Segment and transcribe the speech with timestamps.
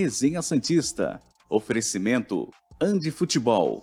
[0.00, 1.20] Resenha Santista.
[1.46, 2.50] Oferecimento
[2.80, 3.82] Andi Futebol.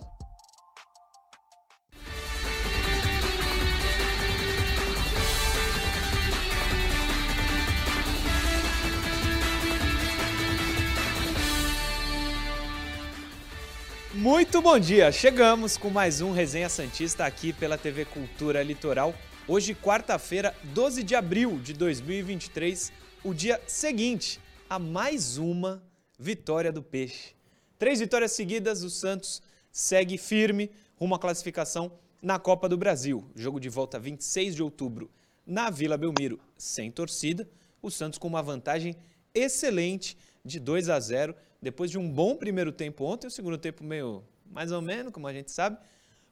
[14.12, 15.12] Muito bom dia!
[15.12, 19.14] Chegamos com mais um Resenha Santista aqui pela TV Cultura Litoral.
[19.46, 22.92] Hoje, quarta-feira, 12 de abril de 2023,
[23.22, 25.87] o dia seguinte a mais uma
[26.18, 27.34] vitória do Peixe.
[27.78, 33.24] Três vitórias seguidas, o Santos segue firme rumo à classificação na Copa do Brasil.
[33.36, 35.08] Jogo de volta 26 de outubro
[35.46, 37.48] na Vila Belmiro, sem torcida.
[37.80, 38.96] O Santos com uma vantagem
[39.32, 43.84] excelente de 2 a 0 depois de um bom primeiro tempo ontem, o segundo tempo
[43.84, 45.78] meio mais ou menos, como a gente sabe.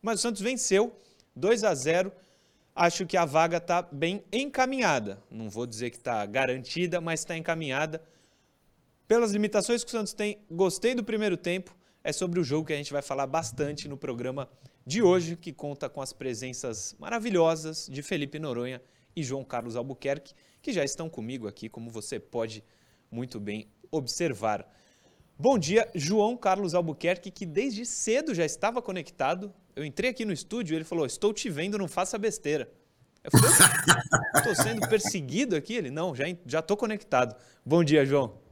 [0.03, 0.93] Mas o Santos venceu
[1.35, 2.13] 2 a 0
[2.75, 5.23] acho que a vaga está bem encaminhada.
[5.31, 8.03] Não vou dizer que está garantida, mas está encaminhada.
[9.07, 11.77] Pelas limitações que o Santos tem, gostei do primeiro tempo.
[12.03, 14.49] É sobre o jogo que a gente vai falar bastante no programa
[14.87, 18.81] de hoje, que conta com as presenças maravilhosas de Felipe Noronha
[19.15, 22.63] e João Carlos Albuquerque, que já estão comigo aqui, como você pode
[23.11, 24.69] muito bem observar.
[25.39, 30.33] Bom dia, João Carlos Albuquerque, que desde cedo já estava conectado eu entrei aqui no
[30.33, 32.67] estúdio e ele falou: Estou te vendo, não faça besteira.
[33.23, 33.51] Eu falei:
[34.37, 35.75] Estou sendo perseguido aqui?
[35.75, 37.37] Ele: Não, já estou conectado.
[37.65, 38.46] Bom dia, João.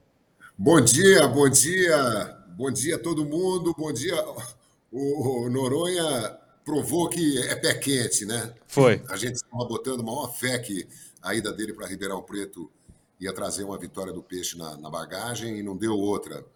[0.56, 3.74] Bom dia, bom dia, bom dia a todo mundo.
[3.76, 4.14] Bom dia.
[4.92, 8.54] O Noronha provou que é pé quente, né?
[8.68, 9.02] Foi.
[9.08, 10.86] A gente estava botando maior fé que
[11.20, 12.70] a ida dele para Ribeirão Preto
[13.18, 16.46] ia trazer uma vitória do Peixe na, na bagagem e não deu outra.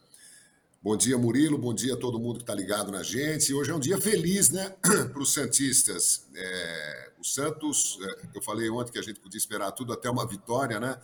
[0.81, 1.59] Bom dia, Murilo.
[1.59, 3.53] Bom dia a todo mundo que está ligado na gente.
[3.53, 4.77] Hoje é um dia feliz, né,
[5.13, 6.25] para os Santistas.
[6.37, 10.25] É, o Santos, é, eu falei ontem que a gente podia esperar tudo até uma
[10.25, 10.97] vitória, né?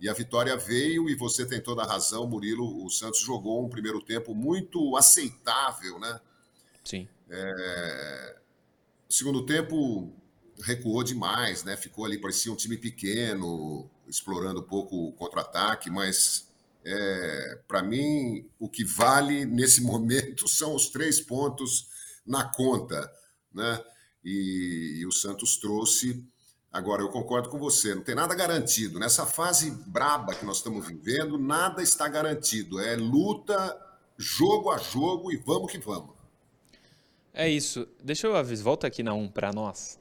[0.00, 2.84] E a vitória veio e você tem toda a razão, Murilo.
[2.84, 6.20] O Santos jogou um primeiro tempo muito aceitável, né?
[6.84, 7.06] Sim.
[7.28, 8.36] É,
[9.08, 10.12] o segundo tempo
[10.62, 11.76] recuou demais, né?
[11.76, 16.50] Ficou ali, parecia um time pequeno, explorando um pouco o contra-ataque, mas
[16.84, 21.88] é, Para mim, o que vale nesse momento são os três pontos
[22.26, 23.10] na conta.
[23.52, 23.82] Né?
[24.24, 26.24] E, e, o Santos trouxe.
[26.72, 28.98] Agora, eu concordo com você, não tem nada garantido.
[28.98, 32.80] Nessa fase braba que nós estamos vivendo, nada está garantido.
[32.80, 33.76] É luta,
[34.16, 36.14] jogo a jogo e vamos que vamos.
[37.34, 37.88] É isso.
[38.02, 39.98] Deixa eu avisar, volta aqui na 1 para nós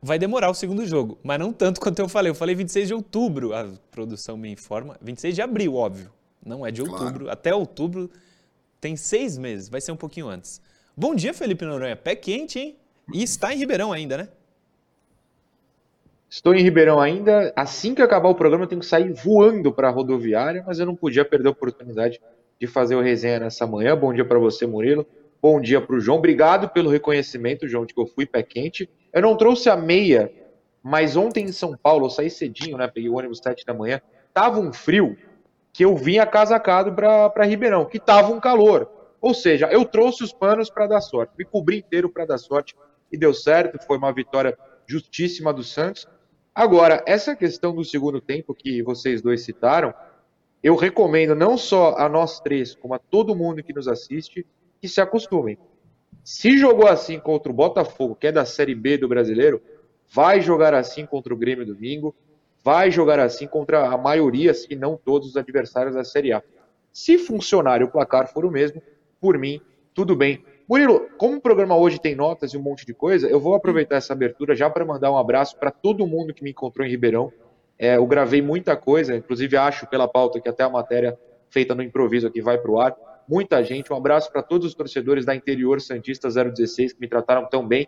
[0.00, 2.30] vai demorar o segundo jogo, mas não tanto quanto eu falei.
[2.30, 4.96] Eu falei 26 de outubro, a produção me informa.
[5.00, 6.10] 26 de abril, óbvio.
[6.44, 7.24] Não é de outubro.
[7.24, 7.30] Claro.
[7.30, 8.10] Até outubro
[8.80, 10.60] tem seis meses, vai ser um pouquinho antes.
[10.96, 11.96] Bom dia, Felipe Noronha.
[11.96, 12.76] Pé quente, hein?
[13.12, 14.28] E está em Ribeirão ainda, né?
[16.30, 17.52] Estou em Ribeirão ainda.
[17.56, 20.84] Assim que acabar o programa, eu tenho que sair voando para a rodoviária, mas eu
[20.84, 22.20] não podia perder a oportunidade
[22.60, 23.96] de fazer o resenha nessa manhã.
[23.96, 25.06] Bom dia para você, Murilo.
[25.40, 26.18] Bom dia para o João.
[26.18, 28.90] Obrigado pelo reconhecimento, João, de que eu fui pé quente.
[29.12, 30.30] Eu não trouxe a meia,
[30.82, 32.88] mas ontem em São Paulo, eu saí cedinho, né?
[32.88, 34.00] Peguei o ônibus 7 da manhã.
[34.34, 35.16] Tava um frio
[35.72, 38.90] que eu vinha casacado para Ribeirão, que tava um calor.
[39.20, 41.32] Ou seja, eu trouxe os panos para dar sorte.
[41.38, 42.74] Me cobri inteiro para dar sorte
[43.10, 43.78] e deu certo.
[43.86, 46.06] Foi uma vitória justíssima do Santos.
[46.58, 49.94] Agora, essa questão do segundo tempo que vocês dois citaram,
[50.60, 54.44] eu recomendo não só a nós três, como a todo mundo que nos assiste,
[54.80, 55.56] que se acostumem.
[56.24, 59.62] Se jogou assim contra o Botafogo, que é da Série B do brasileiro,
[60.12, 62.12] vai jogar assim contra o Grêmio domingo,
[62.64, 66.42] vai jogar assim contra a maioria, se não todos os adversários da Série A.
[66.92, 68.82] Se funcionar e o placar for o mesmo,
[69.20, 69.60] por mim,
[69.94, 70.44] tudo bem.
[70.68, 73.96] Murilo, como o programa hoje tem notas e um monte de coisa, eu vou aproveitar
[73.96, 77.32] essa abertura já para mandar um abraço para todo mundo que me encontrou em Ribeirão.
[77.78, 81.18] É, eu gravei muita coisa, inclusive acho pela pauta que até a matéria
[81.48, 82.94] feita no improviso aqui vai para o ar
[83.28, 83.92] muita gente.
[83.92, 87.86] Um abraço para todos os torcedores da Interior Santista 016 que me trataram tão bem.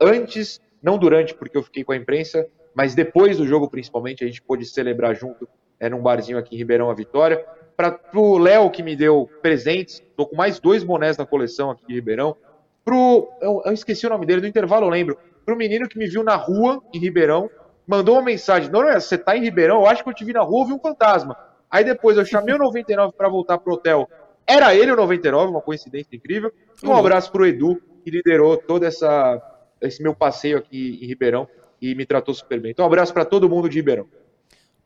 [0.00, 4.26] Antes, não durante, porque eu fiquei com a imprensa, mas depois do jogo, principalmente, a
[4.26, 5.46] gente pôde celebrar junto
[5.78, 7.44] é, num barzinho aqui em Ribeirão a vitória.
[7.78, 11.84] Para o Léo, que me deu presentes, estou com mais dois bonés na coleção aqui
[11.88, 12.36] em Ribeirão.
[12.84, 15.16] Pro, eu, eu esqueci o nome dele, no intervalo eu lembro.
[15.46, 17.48] Para o menino que me viu na rua em Ribeirão,
[17.86, 19.82] mandou uma mensagem: Não, você está em Ribeirão?
[19.82, 21.36] Eu acho que eu te vi na rua, vi um fantasma.
[21.70, 24.08] Aí depois eu chamei o 99 para voltar pro hotel
[24.48, 26.50] era ele o 99, uma coincidência incrível.
[26.82, 26.96] E um uhum.
[26.96, 29.42] abraço pro Edu, que liderou todo essa,
[29.78, 31.46] esse meu passeio aqui em Ribeirão
[31.82, 32.70] e me tratou super bem.
[32.70, 34.08] Então, um abraço para todo mundo de Ribeirão.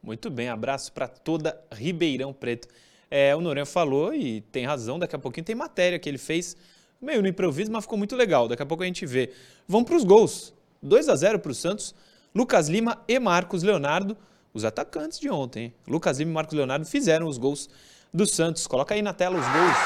[0.02, 2.66] Muito bem, abraço para toda Ribeirão Preto.
[3.08, 6.56] É, o Noronha falou e tem razão, daqui a pouquinho tem matéria que ele fez
[7.00, 8.48] meio no improviso, mas ficou muito legal.
[8.48, 9.32] Daqui a pouco a gente vê.
[9.68, 10.52] Vamos para os gols.
[10.82, 11.94] 2 a 0 para o Santos.
[12.34, 14.16] Lucas Lima e Marcos Leonardo,
[14.52, 15.72] os atacantes de ontem.
[15.86, 17.68] Lucas Lima e Marcos Leonardo fizeram os gols
[18.12, 18.66] do Santos.
[18.66, 19.76] Coloca aí na tela os gols.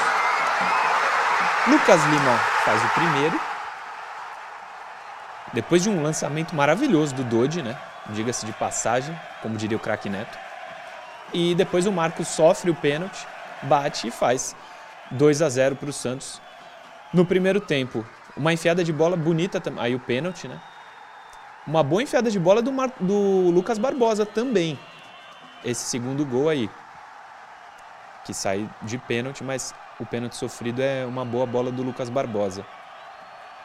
[1.67, 3.39] Lucas Lima faz o primeiro.
[5.53, 7.77] Depois de um lançamento maravilhoso do Dodi, né?
[8.09, 10.37] Diga-se de passagem, como diria o craque Neto.
[11.33, 13.27] E depois o Marcos sofre o pênalti,
[13.63, 14.55] bate e faz
[15.11, 16.41] 2 a 0 para o Santos
[17.13, 18.05] no primeiro tempo.
[18.35, 20.59] Uma enfiada de bola bonita, aí o pênalti, né?
[21.65, 22.91] Uma boa enfiada de bola do, Mar...
[22.99, 24.79] do Lucas Barbosa também.
[25.65, 26.69] Esse segundo gol aí.
[28.23, 32.65] Que sai de pênalti, mas o pênalti sofrido é uma boa bola do Lucas Barbosa.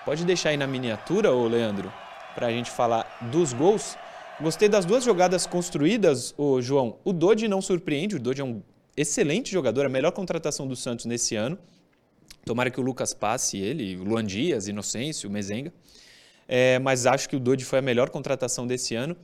[0.05, 1.93] Pode deixar aí na miniatura, ô Leandro,
[2.35, 3.97] para a gente falar dos gols.
[4.41, 6.99] Gostei das duas jogadas construídas, ô João.
[7.05, 8.63] O Dodi não surpreende, o Dodi é um
[8.97, 11.59] excelente jogador, a melhor contratação do Santos nesse ano.
[12.45, 15.73] Tomara que o Lucas passe ele, o Luan Dias, Inocêncio, o Mezenga.
[16.49, 19.17] É, mas acho que o Dodi foi a melhor contratação desse ano.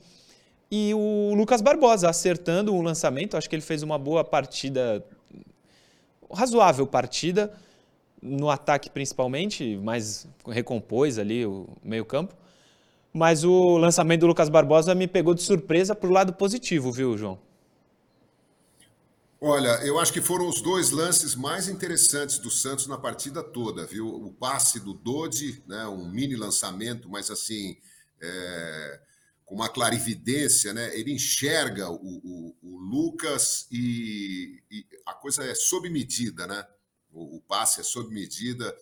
[0.71, 5.03] E o Lucas Barbosa acertando o lançamento, acho que ele fez uma boa partida,
[6.31, 7.51] razoável partida,
[8.21, 12.35] no ataque principalmente, mas recompôs ali o meio-campo.
[13.13, 17.17] Mas o lançamento do Lucas Barbosa me pegou de surpresa para o lado positivo, viu,
[17.17, 17.39] João?
[19.41, 23.85] Olha, eu acho que foram os dois lances mais interessantes do Santos na partida toda,
[23.85, 24.07] viu?
[24.07, 27.77] O passe do Dodi, né, um mini lançamento, mas assim,
[28.21, 28.99] é,
[29.45, 30.95] com uma clarividência, né?
[30.95, 36.67] Ele enxerga o, o, o Lucas e, e, a coisa é sob medida, né?
[37.11, 38.75] O, o, passe é sob medida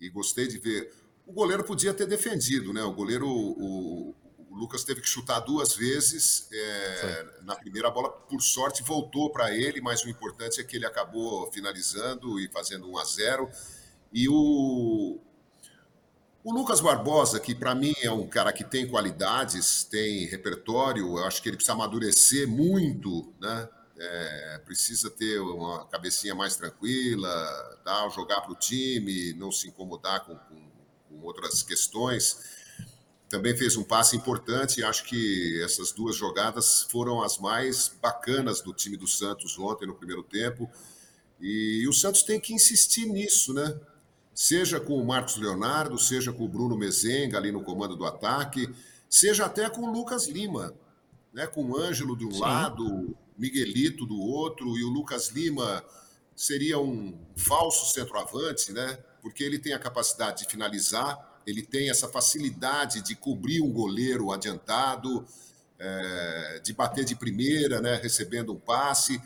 [0.00, 0.92] e gostei de ver.
[1.28, 2.82] O goleiro podia ter defendido, né?
[2.82, 4.14] O goleiro, o,
[4.50, 6.48] Lucas teve que chutar duas vezes.
[6.50, 10.86] É, na primeira bola, por sorte, voltou para ele, mas o importante é que ele
[10.86, 13.50] acabou finalizando e fazendo 1 a 0
[14.10, 15.20] E o,
[16.42, 21.24] o Lucas Barbosa, que para mim é um cara que tem qualidades, tem repertório, eu
[21.26, 23.68] acho que ele precisa amadurecer muito, né?
[24.00, 30.24] É, precisa ter uma cabecinha mais tranquila, tal, jogar para o time, não se incomodar
[30.24, 30.67] com, com,
[31.18, 32.58] com outras questões
[33.28, 34.82] também fez um passe importante.
[34.82, 39.94] Acho que essas duas jogadas foram as mais bacanas do time do Santos ontem no
[39.94, 40.68] primeiro tempo.
[41.40, 43.78] E, o Santos tem que insistir nisso, né?
[44.34, 48.68] Seja com o Marcos Leonardo, seja com o Bruno Mezenga ali no comando do ataque,
[49.08, 50.74] seja até com o Lucas Lima,
[51.32, 51.46] né?
[51.46, 52.40] Com o Ângelo de um Sim.
[52.40, 55.84] lado, Miguelito do outro e o Lucas Lima
[56.34, 58.98] seria um falso centroavante, né?
[59.28, 64.30] Porque ele tem a capacidade de finalizar ele tem essa facilidade de cobrir um goleiro
[64.30, 65.24] adiantado,
[65.78, 69.18] é, de bater de primeira, né, recebendo um passe,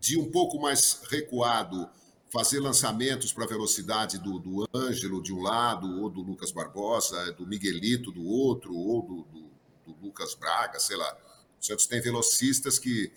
[0.00, 1.86] de um pouco mais recuado
[2.32, 7.32] fazer lançamentos para a velocidade do, do Ângelo de um lado, ou do Lucas Barbosa,
[7.32, 9.50] do Miguelito do outro, ou do, do,
[9.86, 11.14] do Lucas Braga, sei lá.
[11.60, 13.12] O Santos tem velocistas que.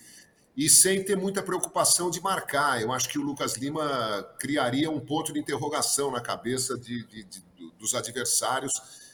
[0.58, 2.82] E sem ter muita preocupação de marcar.
[2.82, 7.24] Eu acho que o Lucas Lima criaria um ponto de interrogação na cabeça de, de,
[7.24, 7.50] de
[7.80, 8.74] dos adversários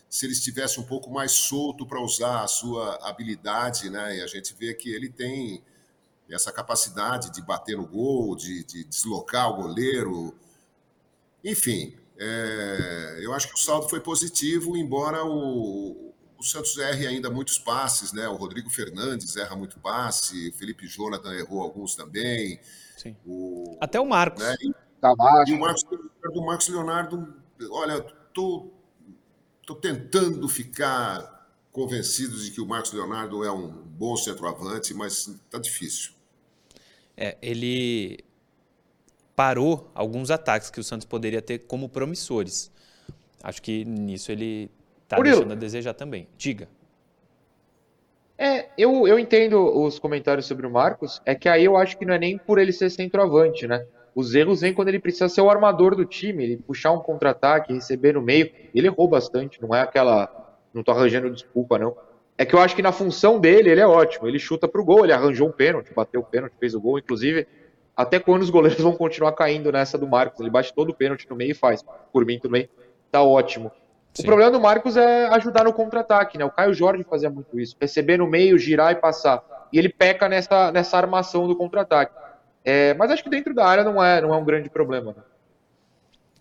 [0.09, 4.17] se ele estivesse um pouco mais solto para usar a sua habilidade, né?
[4.17, 5.61] E a gente vê que ele tem
[6.29, 10.33] essa capacidade de bater no gol, de, de deslocar o goleiro.
[11.43, 16.04] Enfim, é, eu acho que o saldo foi positivo, embora o,
[16.37, 18.27] o Santos erre ainda muitos passes, né?
[18.27, 22.59] O Rodrigo Fernandes erra muito passe, o Felipe Jonathan errou alguns também.
[22.97, 23.15] Sim.
[23.25, 24.43] O, Até o Marcos.
[24.43, 24.55] Né?
[24.61, 25.13] E, tá
[25.47, 25.83] e o Marcos,
[26.23, 27.33] o Marcos Leonardo,
[27.71, 28.01] olha,
[28.33, 28.71] tô,
[29.65, 31.35] tô tentando ficar
[31.71, 36.13] convencido de que o Marcos Leonardo é um bom centroavante, mas tá difícil.
[37.17, 38.23] É, ele
[39.35, 42.71] parou alguns ataques que o Santos poderia ter como promissores.
[43.43, 44.71] Acho que nisso ele
[45.05, 46.27] está deixando a desejar também.
[46.37, 46.67] Diga.
[48.37, 52.05] É, eu, eu entendo os comentários sobre o Marcos, é que aí eu acho que
[52.05, 53.85] não é nem por ele ser centroavante, né?
[54.13, 57.73] Os erros vêm quando ele precisa ser o armador do time, ele puxar um contra-ataque,
[57.73, 58.49] receber no meio.
[58.73, 60.57] Ele errou bastante, não é aquela.
[60.73, 61.95] Não tô arranjando desculpa, não.
[62.37, 64.27] É que eu acho que na função dele, ele é ótimo.
[64.27, 66.97] Ele chuta pro gol, ele arranjou um pênalti, bateu o pênalti, fez o gol.
[66.97, 67.45] Inclusive,
[67.95, 70.39] até quando os goleiros vão continuar caindo nessa do Marcos.
[70.39, 71.83] Ele bate todo o pênalti no meio e faz.
[72.11, 72.69] Por mim também,
[73.11, 73.71] tá ótimo.
[74.15, 74.23] Sim.
[74.23, 76.45] O problema do Marcos é ajudar no contra-ataque, né?
[76.45, 77.75] O Caio Jorge fazia muito isso.
[77.79, 79.43] Receber no meio, girar e passar.
[79.73, 82.15] E ele peca nessa, nessa armação do contra-ataque.
[82.63, 85.11] É, mas acho que dentro da área não é, não é um grande problema.
[85.11, 85.23] Né?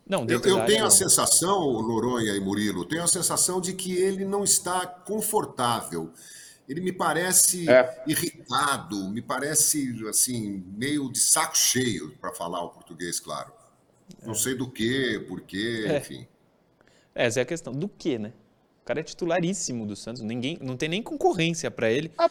[0.06, 4.24] Não, eu, eu tenho a sensação, Noronha e Murilo, tenho a sensação de que ele
[4.24, 6.12] não está confortável.
[6.68, 8.02] Ele me parece é.
[8.06, 13.52] irritado, me parece assim meio de saco cheio, para falar o português, claro.
[14.22, 14.36] Não é.
[14.36, 15.98] sei do que, por quê, é.
[15.98, 16.26] enfim.
[17.14, 17.72] Essa é a questão.
[17.72, 18.32] Do que, né?
[18.82, 22.10] O cara é titularíssimo do Santos, ninguém, não tem nem concorrência para ele.
[22.18, 22.28] Ah,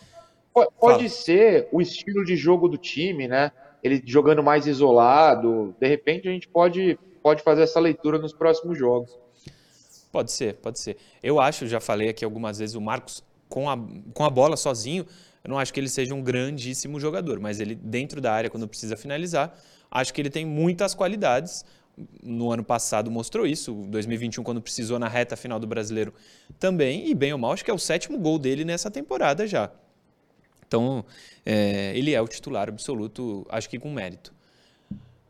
[0.53, 1.09] pode Fala.
[1.09, 3.51] ser o estilo de jogo do time, né?
[3.83, 5.75] ele jogando mais isolado.
[5.79, 9.19] De repente a gente pode, pode fazer essa leitura nos próximos jogos.
[10.11, 10.97] Pode ser, pode ser.
[11.21, 13.77] Eu acho, já falei aqui algumas vezes, o Marcos com a,
[14.13, 15.05] com a bola sozinho,
[15.43, 18.67] eu não acho que ele seja um grandíssimo jogador, mas ele dentro da área, quando
[18.67, 19.53] precisa finalizar,
[19.91, 21.65] acho que ele tem muitas qualidades.
[22.23, 26.13] No ano passado mostrou isso, 2021, quando precisou na reta final do brasileiro
[26.59, 29.69] também, e bem ou mal, acho que é o sétimo gol dele nessa temporada já.
[30.67, 31.05] Então,
[31.45, 34.33] é, ele é o titular absoluto, acho que com mérito.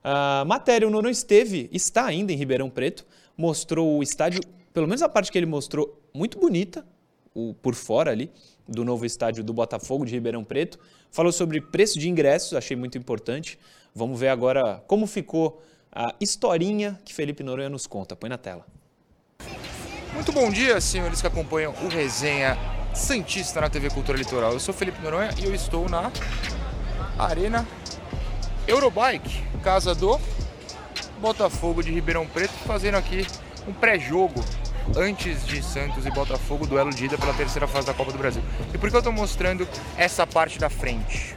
[0.02, 3.06] A matéria, o Nono esteve, está ainda em Ribeirão Preto,
[3.38, 4.42] mostrou o estádio
[4.74, 6.86] pelo menos a parte que ele mostrou, muito bonita,
[7.34, 8.32] o, por fora ali,
[8.68, 10.80] do novo estádio do Botafogo de Ribeirão Preto.
[11.12, 13.60] Falou sobre preço de ingressos, achei muito importante.
[13.94, 15.62] Vamos ver agora como ficou
[15.96, 18.16] a historinha que Felipe Noronha nos conta.
[18.16, 18.66] Põe na tela.
[20.14, 22.58] Muito bom dia, senhores que acompanham o Resenha
[22.94, 24.54] Santista na TV Cultura Litoral.
[24.54, 26.12] Eu sou Felipe Noronha e eu estou na
[27.18, 27.68] Arena
[28.68, 30.20] Eurobike, casa do
[31.20, 33.26] Botafogo de Ribeirão Preto, fazendo aqui
[33.68, 34.44] um pré-jogo
[34.96, 38.44] antes de Santos e Botafogo, duelo de ida pela terceira fase da Copa do Brasil.
[38.74, 41.36] E por que eu estou mostrando essa parte da frente?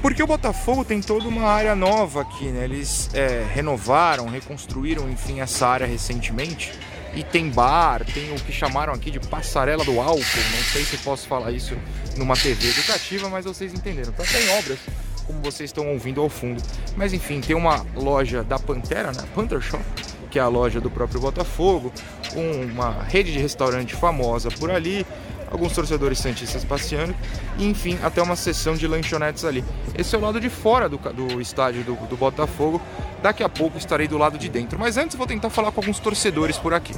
[0.00, 2.64] Porque o Botafogo tem toda uma área nova aqui, né?
[2.64, 6.72] Eles é, renovaram, reconstruíram, enfim, essa área recentemente.
[7.14, 10.18] E tem bar, tem o que chamaram aqui de passarela do álcool.
[10.18, 11.76] Não sei se posso falar isso
[12.16, 14.10] numa TV educativa, mas vocês entenderam.
[14.10, 14.78] Então tem obras
[15.26, 16.62] como vocês estão ouvindo ao fundo.
[16.96, 19.24] Mas enfim, tem uma loja da Pantera, né?
[19.34, 19.84] Panther Shop,
[20.30, 21.92] que é a loja do próprio Botafogo,
[22.34, 25.06] uma rede de restaurante famosa por ali,
[25.50, 27.14] alguns torcedores santistas passeando,
[27.58, 29.64] e enfim, até uma sessão de lanchonetes ali.
[29.96, 32.80] Esse é o lado de fora do, do estádio do, do Botafogo.
[33.22, 35.98] Daqui a pouco estarei do lado de dentro, mas antes vou tentar falar com alguns
[35.98, 36.92] torcedores por aqui.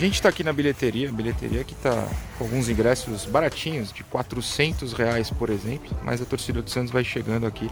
[0.00, 4.94] A gente está aqui na bilheteria, bilheteria que está com alguns ingressos baratinhos, de 400
[4.94, 7.68] reais, por exemplo, mas a torcida do Santos vai chegando aqui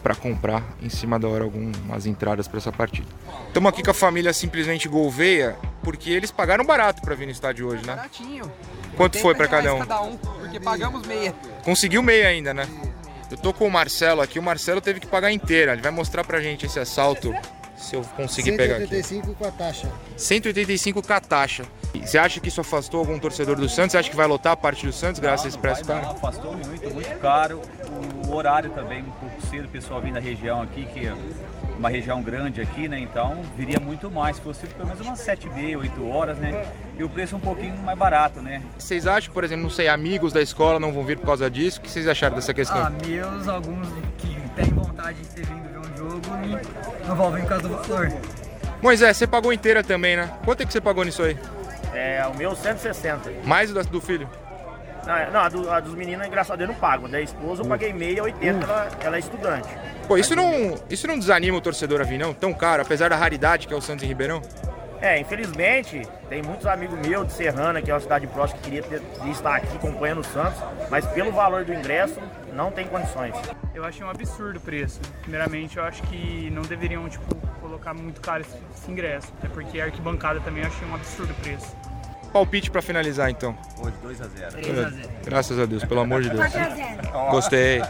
[0.00, 3.08] para comprar em cima da hora algumas entradas para essa partida.
[3.48, 7.66] Estamos aqui com a família simplesmente Gouveia, porque eles pagaram barato para vir no estádio
[7.66, 7.96] hoje, né?
[7.96, 8.52] Baratinho.
[8.96, 9.78] Quanto foi para cada um?
[9.80, 10.16] cada um?
[10.16, 11.34] Porque pagamos meia.
[11.64, 12.68] Conseguiu meia ainda, né?
[13.28, 16.22] Eu tô com o Marcelo aqui, o Marcelo teve que pagar inteira, ele vai mostrar
[16.22, 17.34] pra gente esse assalto
[17.82, 19.02] se eu conseguir pegar aqui.
[19.02, 19.88] 185 com a taxa.
[20.16, 21.64] 185 com a taxa.
[21.94, 23.92] Você acha que isso afastou algum torcedor do Santos?
[23.92, 26.02] Você acha que vai lotar a parte do Santos graças a esse preço caro?
[26.02, 27.60] Não, afastou muito, muito caro.
[28.26, 31.14] O horário também, um pouco cedo, o pessoal vindo da região aqui, que é
[31.76, 32.98] uma região grande aqui, né?
[32.98, 36.66] Então viria muito mais, se fosse pelo menos umas 7 b 8 horas, né?
[36.98, 38.62] E o preço um pouquinho mais barato, né?
[38.78, 41.78] Vocês acham, por exemplo, não sei, amigos da escola não vão vir por causa disso?
[41.78, 42.78] O que vocês acharam dessa questão?
[42.78, 47.32] Ah, meus, alguns que têm vontade de ter vindo ver um jogo e não vão
[47.32, 48.08] vir por causa do valor.
[48.80, 50.30] Moisés, você pagou inteira também, né?
[50.44, 51.38] Quanto é que você pagou nisso aí?
[51.94, 53.30] É, o meu 160.
[53.44, 54.28] Mais o do filho?
[55.06, 57.08] Não, não a, do, a, dos meninos, engraçado, eu não pago.
[57.08, 59.68] Da esposa eu paguei meia, 80, ela, ela é estudante.
[60.06, 62.32] Pô, isso não, isso não desanima o torcedor a vir, não?
[62.32, 64.42] Tão caro, apesar da raridade que é o Santos em Ribeirão?
[65.00, 68.82] É, infelizmente, tem muitos amigos meus de Serrana, que é uma cidade próxima, que queria
[68.84, 72.20] ter, estar aqui acompanhando o Santos, mas pelo valor do ingresso,
[72.52, 73.34] não tem condições.
[73.74, 75.00] Eu achei um absurdo o preço.
[75.22, 79.80] Primeiramente, eu acho que não deveriam, tipo, colocar muito caro esse, esse ingresso, até porque
[79.80, 81.74] a arquibancada também eu achei um absurdo o preço.
[82.32, 83.56] Palpite para finalizar, então.
[83.78, 84.52] Hoje, 2x0.
[84.52, 85.08] 3x0.
[85.24, 86.40] Graças a Deus, pelo amor de Deus.
[86.40, 87.30] 4x0.
[87.30, 87.82] Gostei.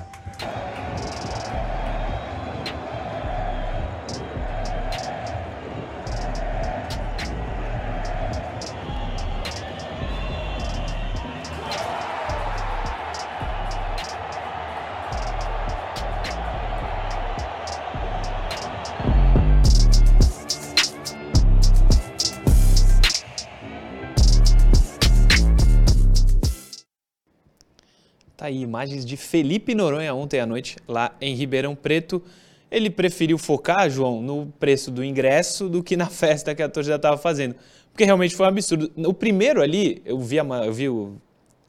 [28.60, 32.22] Imagens de Felipe Noronha ontem à noite, lá em Ribeirão Preto.
[32.70, 36.96] Ele preferiu focar, João, no preço do ingresso do que na festa que a torcida
[36.96, 37.54] estava fazendo.
[37.92, 38.90] Porque realmente foi um absurdo.
[38.96, 41.14] O primeiro ali, eu vi, a, eu vi o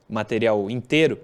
[0.07, 1.19] material inteiro,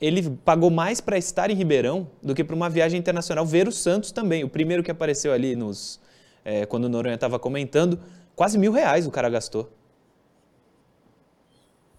[0.00, 3.72] ele pagou mais para estar em Ribeirão do que para uma viagem internacional ver o
[3.72, 4.42] Santos também.
[4.42, 6.00] O primeiro que apareceu ali nos,
[6.44, 7.98] é, quando o Noronha estava comentando,
[8.34, 9.70] quase mil reais o cara gastou.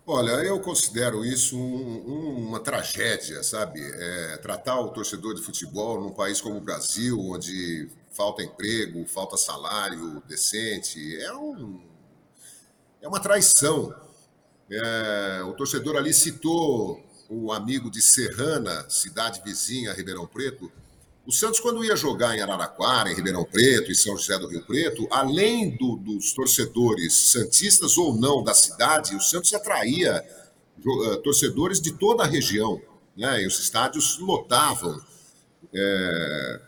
[0.06, 3.80] Olha, eu considero isso um, um, uma tragédia, sabe?
[3.82, 9.38] É, tratar o torcedor de futebol num país como o Brasil, onde falta emprego, falta
[9.38, 11.82] salário decente, é, um,
[13.02, 13.96] é uma traição.
[14.70, 20.70] É, o torcedor ali citou o amigo de Serrana, cidade vizinha Ribeirão Preto,
[21.25, 24.62] O Santos, quando ia jogar em Araraquara, em Ribeirão Preto, em São José do Rio
[24.63, 30.24] Preto, além do, dos torcedores santistas ou não da cidade, o Santos atraía
[30.86, 32.82] uh, torcedores de toda a região.
[33.15, 33.44] Né?
[33.44, 35.01] E os estádios lotavam.
[35.74, 36.60] É,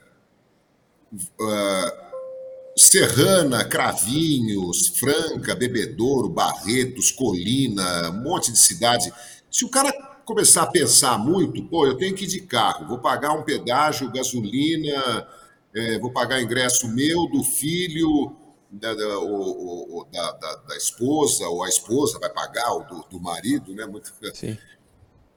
[2.78, 9.12] Serrana, Cravinhos, Franca, Bebedouro, Barretos, Colina, um monte de cidade.
[9.50, 12.98] Se o cara começar a pensar muito, pô, eu tenho que ir de carro, vou
[12.98, 15.28] pagar um pedágio, gasolina,
[15.74, 18.36] é, vou pagar ingresso meu, do filho,
[18.72, 23.20] da, da, o, da, da, da, esposa, ou a esposa vai pagar, ou do, do
[23.20, 23.86] marido, né?
[23.86, 24.12] Muito...
[24.34, 24.58] Sim.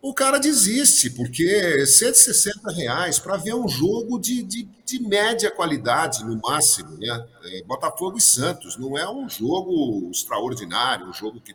[0.00, 6.24] O cara desiste, porque 160 reais para ver um jogo de, de, de, média qualidade,
[6.24, 7.26] no máximo, né?
[7.44, 11.54] É, Botafogo e Santos, não é um jogo extraordinário, um jogo que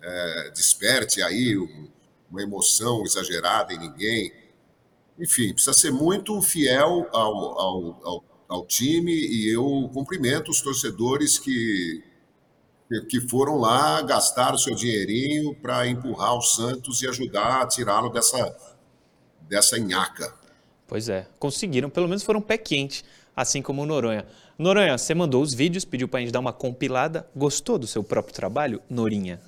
[0.00, 1.88] é, desperte aí um,
[2.34, 4.32] uma emoção exagerada em ninguém.
[5.18, 11.38] Enfim, precisa ser muito fiel ao, ao, ao, ao time e eu cumprimento os torcedores
[11.38, 12.02] que,
[13.08, 18.08] que foram lá gastar o seu dinheirinho para empurrar o Santos e ajudar a tirá-lo
[18.08, 18.56] dessa,
[19.42, 20.34] dessa nhaca.
[20.88, 24.26] Pois é, conseguiram, pelo menos foram pé quente, assim como o Noronha.
[24.58, 27.28] Noronha, você mandou os vídeos, pediu para a gente dar uma compilada.
[27.34, 29.40] Gostou do seu próprio trabalho, Norinha?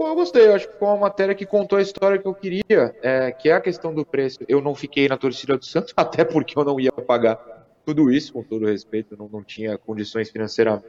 [0.00, 2.32] Pô, eu gostei, eu acho que foi uma matéria que contou a história que eu
[2.32, 4.38] queria, é, que é a questão do preço.
[4.48, 7.36] Eu não fiquei na torcida do Santos, até porque eu não ia pagar
[7.84, 10.82] tudo isso, com todo respeito, não, não tinha condições financeira,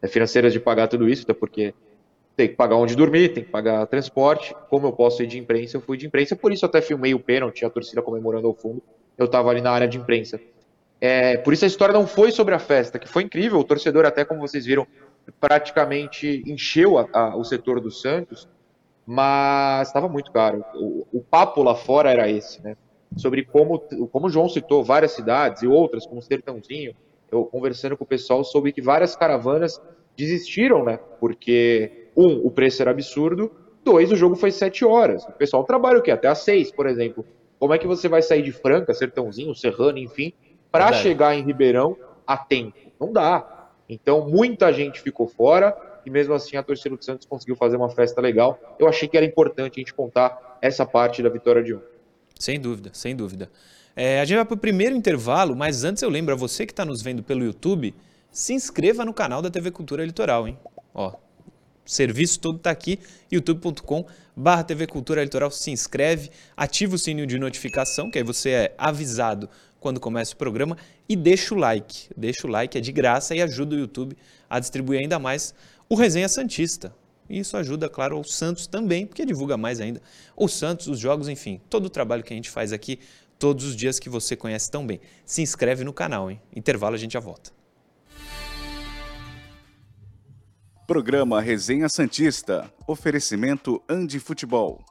[0.00, 1.74] é, financeiras de pagar tudo isso, até porque
[2.34, 4.56] tem que pagar onde dormir, tem que pagar transporte.
[4.70, 7.20] Como eu posso ir de imprensa, eu fui de imprensa, por isso até filmei o
[7.20, 8.82] pênalti, a torcida comemorando ao fundo,
[9.18, 10.40] eu estava ali na área de imprensa.
[10.98, 14.06] É, por isso a história não foi sobre a festa, que foi incrível, o torcedor
[14.06, 14.86] até, como vocês viram,
[15.40, 18.48] praticamente encheu a, a, o setor do Santos,
[19.04, 20.64] mas estava muito caro.
[20.74, 22.76] O, o, papo lá fora era esse, né?
[23.16, 23.78] Sobre como,
[24.10, 26.94] como o João citou, várias cidades e outras, como o Sertãozinho,
[27.30, 29.80] eu conversando com o pessoal soube que várias caravanas
[30.16, 30.98] desistiram, né?
[31.20, 33.52] Porque, um, o preço era absurdo,
[33.84, 35.24] dois, o jogo foi sete horas.
[35.24, 36.10] O pessoal trabalha o quê?
[36.10, 37.24] Até às seis, por exemplo.
[37.58, 40.32] Como é que você vai sair de Franca, Sertãozinho, Serrano, enfim,
[40.70, 41.96] para chegar em Ribeirão
[42.26, 42.76] a tempo?
[43.00, 43.55] Não dá.
[43.88, 47.90] Então, muita gente ficou fora e mesmo assim a torcida do Santos conseguiu fazer uma
[47.90, 48.58] festa legal.
[48.78, 51.96] Eu achei que era importante a gente contar essa parte da vitória de ontem.
[52.38, 53.50] Sem dúvida, sem dúvida.
[53.94, 56.72] É, a gente vai para o primeiro intervalo, mas antes eu lembro a você que
[56.72, 57.94] está nos vendo pelo YouTube,
[58.30, 60.58] se inscreva no canal da TV Cultura Litoral, hein?
[60.92, 61.14] Ó,
[61.84, 63.00] serviço todo está aqui,
[63.32, 64.04] youtube.com
[64.36, 68.74] barra TV Cultura Litoral, se inscreve, ativa o sininho de notificação, que aí você é
[68.76, 69.48] avisado
[69.86, 70.76] quando começa o programa
[71.08, 72.08] e deixa o like.
[72.16, 74.16] Deixa o like, é de graça e ajuda o YouTube
[74.50, 75.54] a distribuir ainda mais
[75.88, 76.92] o Resenha Santista.
[77.30, 80.02] E isso ajuda, claro, o Santos também, porque divulga mais ainda
[80.36, 82.98] o Santos, os jogos, enfim, todo o trabalho que a gente faz aqui
[83.38, 85.00] todos os dias que você conhece tão bem.
[85.24, 86.40] Se inscreve no canal, hein?
[86.52, 87.52] Intervalo, a gente já volta.
[90.84, 92.68] Programa Resenha Santista.
[92.88, 94.84] Oferecimento Andi Futebol.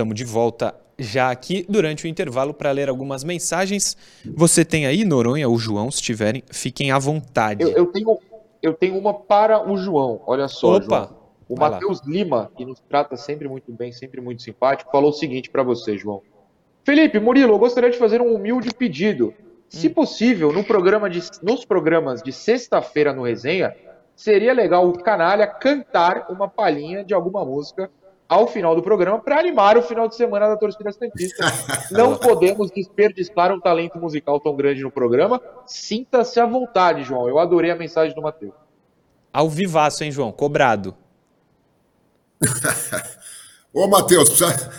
[0.00, 3.98] Estamos de volta já aqui durante o intervalo para ler algumas mensagens.
[4.34, 7.62] Você tem aí, Noronha ou João, se tiverem, fiquem à vontade.
[7.62, 8.18] Eu, eu tenho,
[8.62, 10.76] eu tenho uma para o João, olha só.
[10.76, 11.08] Opa!
[11.10, 11.20] João.
[11.50, 15.50] O Matheus Lima, que nos trata sempre muito bem, sempre muito simpático, falou o seguinte
[15.50, 16.22] para você, João.
[16.82, 19.34] Felipe, Murilo, eu gostaria de fazer um humilde pedido.
[19.68, 19.92] Se hum.
[19.92, 23.76] possível, no programa de, nos programas de sexta-feira no Resenha,
[24.16, 27.90] seria legal o canalha cantar uma palhinha de alguma música
[28.30, 31.44] ao final do programa para animar o final de semana da torcida santista.
[31.90, 35.42] Não podemos desperdiçar um talento musical tão grande no programa.
[35.66, 37.28] Sinta-se à vontade, João.
[37.28, 38.54] Eu adorei a mensagem do Matheus.
[39.32, 40.30] Ao vivaço, hein, João?
[40.30, 40.94] Cobrado.
[43.74, 44.72] Ô, Matheus, precisa,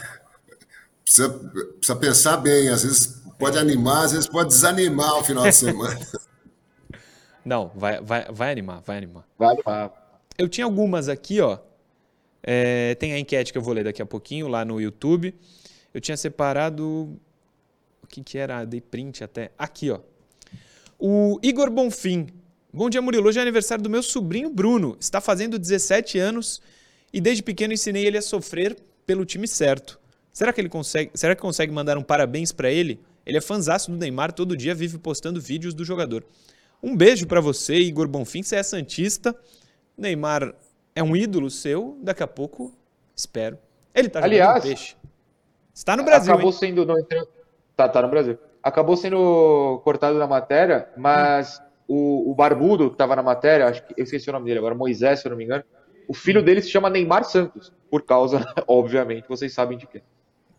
[1.04, 2.70] precisa, precisa pensar bem.
[2.70, 6.00] Às vezes pode animar, às vezes pode desanimar o final de semana.
[7.44, 9.26] Não, vai, vai, vai animar, vai animar.
[9.38, 9.92] Vai animar.
[10.38, 11.58] Eu tinha algumas aqui, ó.
[12.43, 15.34] É, tem a enquete que eu vou ler daqui a pouquinho lá no YouTube.
[15.93, 17.17] Eu tinha separado.
[18.04, 18.65] O que, que era?
[18.65, 19.51] Dei print até.
[19.58, 19.99] Aqui, ó.
[20.99, 22.27] O Igor Bonfim.
[22.73, 23.27] Bom dia, Murilo.
[23.27, 24.95] Hoje é aniversário do meu sobrinho Bruno.
[24.99, 26.62] Está fazendo 17 anos
[27.12, 29.99] e desde pequeno ensinei ele a sofrer pelo time certo.
[30.32, 32.99] Será que ele consegue, será que consegue mandar um parabéns para ele?
[33.25, 36.23] Ele é fanzaço do Neymar, todo dia vive postando vídeos do jogador.
[36.82, 39.36] Um beijo para você, Igor Bonfim, você é santista.
[39.97, 40.56] Neymar
[40.95, 42.73] é um ídolo seu, daqui a pouco,
[43.15, 43.58] espero.
[43.93, 44.95] Ele tá Aliás, peixe.
[45.73, 46.34] Está no Brasil.
[46.34, 46.58] Acabou hein?
[46.58, 46.86] sendo.
[46.86, 46.95] Não,
[47.75, 48.38] tá, tá no Brasil.
[48.62, 52.25] Acabou sendo cortado na matéria, mas hum.
[52.27, 54.75] o, o Barbudo, que estava na matéria, acho que eu esqueci o nome dele agora,
[54.75, 55.63] Moisés, se eu não me engano,
[56.08, 60.01] o filho dele se chama Neymar Santos, por causa, obviamente, vocês sabem de quê.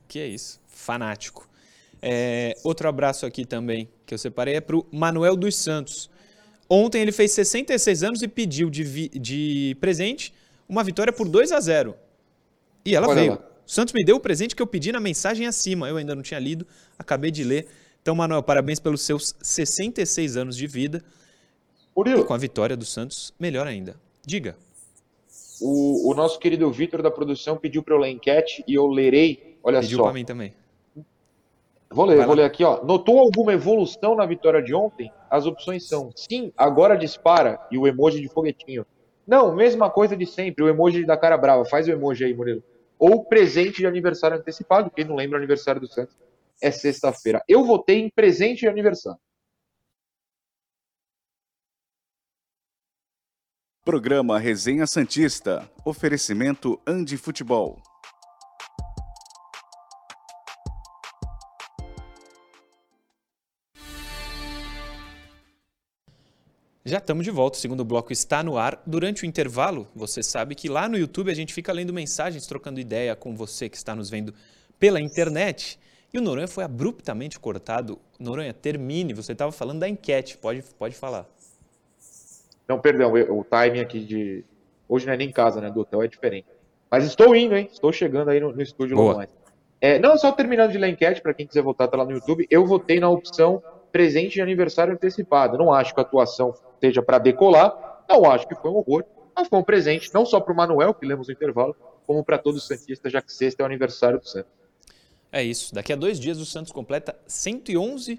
[0.08, 1.48] Que é isso, fanático.
[2.00, 6.10] É, outro abraço aqui também que eu separei é para o Manuel dos Santos.
[6.74, 10.32] Ontem ele fez 66 anos e pediu de, de presente
[10.66, 11.94] uma vitória por 2 a 0
[12.82, 13.32] E ela Olha veio.
[13.32, 13.38] Lá.
[13.66, 15.86] O Santos me deu o presente que eu pedi na mensagem acima.
[15.86, 16.66] Eu ainda não tinha lido,
[16.98, 17.66] acabei de ler.
[18.00, 21.04] Então, Manuel, parabéns pelos seus 66 anos de vida.
[21.94, 22.22] Murilo.
[22.22, 23.94] E com a vitória do Santos, melhor ainda.
[24.24, 24.56] Diga.
[25.60, 29.58] O, o nosso querido Vitor da produção pediu para eu ler enquete e eu lerei.
[29.62, 30.04] Olha pediu só.
[30.04, 30.54] Pediu para mim também.
[31.92, 32.82] Vou ler, vou ler aqui, ó.
[32.84, 35.12] Notou alguma evolução na vitória de ontem?
[35.30, 38.86] As opções são sim, agora dispara e o emoji de foguetinho.
[39.26, 41.64] Não, mesma coisa de sempre, o emoji da cara brava.
[41.64, 42.62] Faz o emoji aí, Murilo.
[42.98, 44.90] Ou presente de aniversário antecipado.
[44.90, 46.16] Quem não lembra o aniversário do Santos
[46.62, 47.42] é sexta-feira.
[47.48, 49.20] Eu votei em presente de aniversário.
[53.84, 55.68] Programa Resenha Santista.
[55.84, 57.82] Oferecimento Andi Futebol.
[66.84, 68.82] Já estamos de volta, o segundo bloco está no ar.
[68.84, 72.80] Durante o intervalo, você sabe que lá no YouTube a gente fica lendo mensagens, trocando
[72.80, 74.34] ideia com você que está nos vendo
[74.80, 75.78] pela internet.
[76.12, 78.00] E o Noronha foi abruptamente cortado.
[78.18, 81.24] Noronha, termine, você estava falando da enquete, pode, pode falar.
[82.66, 84.44] Não, perdão, o timing aqui de.
[84.88, 85.70] Hoje não é nem em casa, né?
[85.70, 86.48] Do hotel é diferente.
[86.90, 87.68] Mas estou indo, hein?
[87.72, 89.30] Estou chegando aí no, no estúdio logo mais.
[89.80, 92.10] É, não, só terminando de ler a enquete, para quem quiser votar, tá lá no
[92.10, 92.44] YouTube.
[92.50, 95.56] Eu votei na opção presente de aniversário antecipado.
[95.56, 99.46] Não acho que a atuação esteja para decolar, não acho que foi um horror, mas
[99.46, 102.62] foi um presente não só para o Manuel, que lemos no intervalo, como para todos
[102.62, 104.50] os Santistas, já que sexta é o aniversário do Santos.
[105.30, 105.72] É isso.
[105.74, 108.18] Daqui a dois dias o Santos completa 111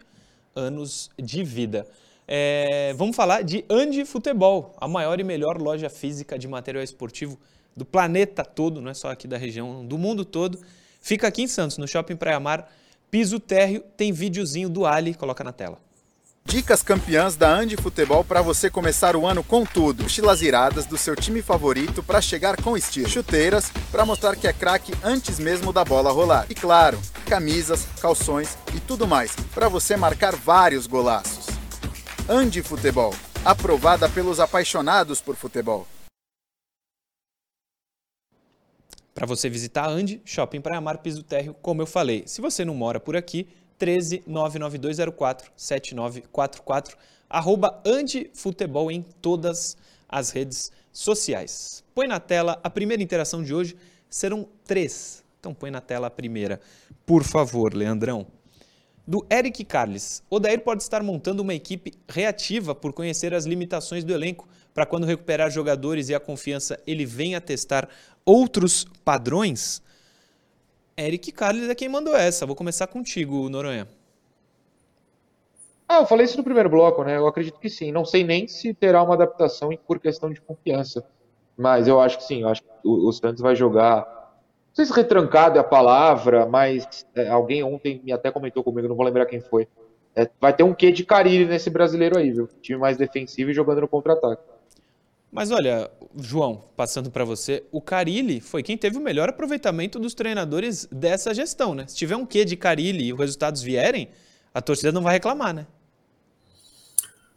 [0.55, 1.85] anos de vida.
[2.25, 7.37] É, vamos falar de Andi Futebol, a maior e melhor loja física de material esportivo
[7.75, 10.57] do planeta todo, não é só aqui da região, do mundo todo.
[11.01, 12.71] Fica aqui em Santos, no Shopping Praia Mar,
[13.11, 15.79] piso térreo, tem videozinho do Ali, coloca na tela.
[16.45, 20.03] Dicas campeãs da Andi Futebol para você começar o ano com tudo.
[20.03, 23.09] Mochilas iradas do seu time favorito para chegar com estilo.
[23.09, 26.45] Chuteiras para mostrar que é craque antes mesmo da bola rolar.
[26.49, 31.47] E claro, camisas, calções e tudo mais para você marcar vários golaços.
[32.29, 35.87] Andi Futebol, aprovada pelos apaixonados por futebol.
[39.13, 42.23] Para você visitar a Andi, Shopping Praia Mar Piso Térreo, como eu falei.
[42.25, 46.97] Se você não mora por aqui, 13 99204 7944,
[47.29, 49.75] arroba Andi Futebol em todas
[50.07, 51.83] as redes sociais.
[51.95, 53.75] Põe na tela a primeira interação de hoje,
[54.09, 55.23] serão três.
[55.39, 56.61] Então põe na tela a primeira,
[57.05, 58.27] por favor, Leandrão.
[59.05, 60.23] Do Eric Carles.
[60.29, 65.05] Odair pode estar montando uma equipe reativa por conhecer as limitações do elenco, para quando
[65.05, 67.89] recuperar jogadores e a confiança ele venha testar
[68.25, 69.81] outros padrões?
[70.97, 72.45] Eric Carles é quem mandou essa.
[72.45, 73.87] Vou começar contigo, Noronha.
[75.87, 77.17] Ah, eu falei isso no primeiro bloco, né?
[77.17, 77.91] Eu acredito que sim.
[77.91, 81.05] Não sei nem se terá uma adaptação por questão de confiança.
[81.57, 82.41] Mas eu acho que sim.
[82.41, 84.01] Eu acho que o, Santos vai jogar.
[84.05, 88.87] Não sei se retrancado é a palavra, mas é, alguém ontem me até comentou comigo,
[88.87, 89.67] não vou lembrar quem foi.
[90.15, 92.49] É, vai ter um quê de Carilli nesse brasileiro aí, viu?
[92.61, 94.41] Time mais defensivo e jogando no contra-ataque.
[95.33, 100.13] Mas olha, João, passando para você, o Carilli foi quem teve o melhor aproveitamento dos
[100.13, 101.87] treinadores dessa gestão, né?
[101.87, 104.09] Se tiver um quê de Carilli e os resultados vierem,
[104.53, 105.65] a torcida não vai reclamar, né?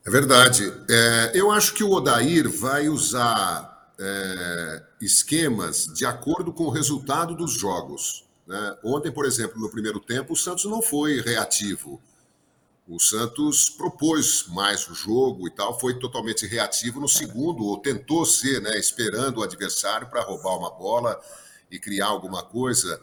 [0.07, 0.71] É verdade.
[0.91, 7.35] É, eu acho que o Odair vai usar é, esquemas de acordo com o resultado
[7.35, 8.27] dos jogos.
[8.47, 8.77] Né?
[8.85, 11.99] Ontem, por exemplo, no primeiro tempo, o Santos não foi reativo.
[12.89, 18.25] O Santos propôs mais o jogo e tal, foi totalmente reativo no segundo, ou tentou
[18.25, 21.21] ser, né, esperando o adversário para roubar uma bola
[21.69, 23.03] e criar alguma coisa.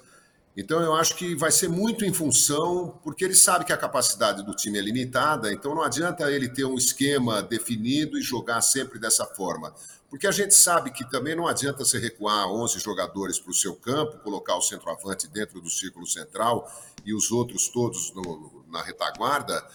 [0.56, 4.46] Então eu acho que vai ser muito em função, porque ele sabe que a capacidade
[4.46, 8.98] do time é limitada, então não adianta ele ter um esquema definido e jogar sempre
[8.98, 9.74] dessa forma.
[10.14, 13.76] Porque a gente sabe que também não adianta você recuar 11 jogadores para o seu
[13.76, 16.72] campo, colocar o centroavante dentro do círculo central
[17.04, 19.68] e os outros todos no, na retaguarda,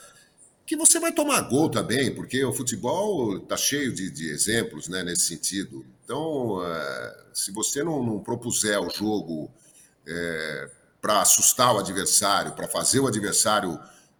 [0.65, 5.03] que você vai tomar gol também, porque o futebol está cheio de, de, exemplos né,
[5.03, 5.85] nesse sentido.
[6.05, 9.51] Então, é, se você não, não, propuser o jogo
[10.07, 10.71] é,
[11.01, 13.77] para assustar o adversário, para fazer o adversário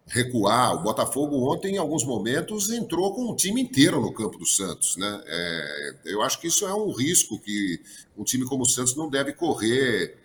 [0.09, 0.75] recuar.
[0.75, 4.97] O Botafogo ontem, em alguns momentos, entrou com o time inteiro no campo do Santos.
[4.97, 5.23] Né?
[5.25, 7.79] É, eu acho que isso é um risco que
[8.17, 10.17] um time como o Santos não deve correr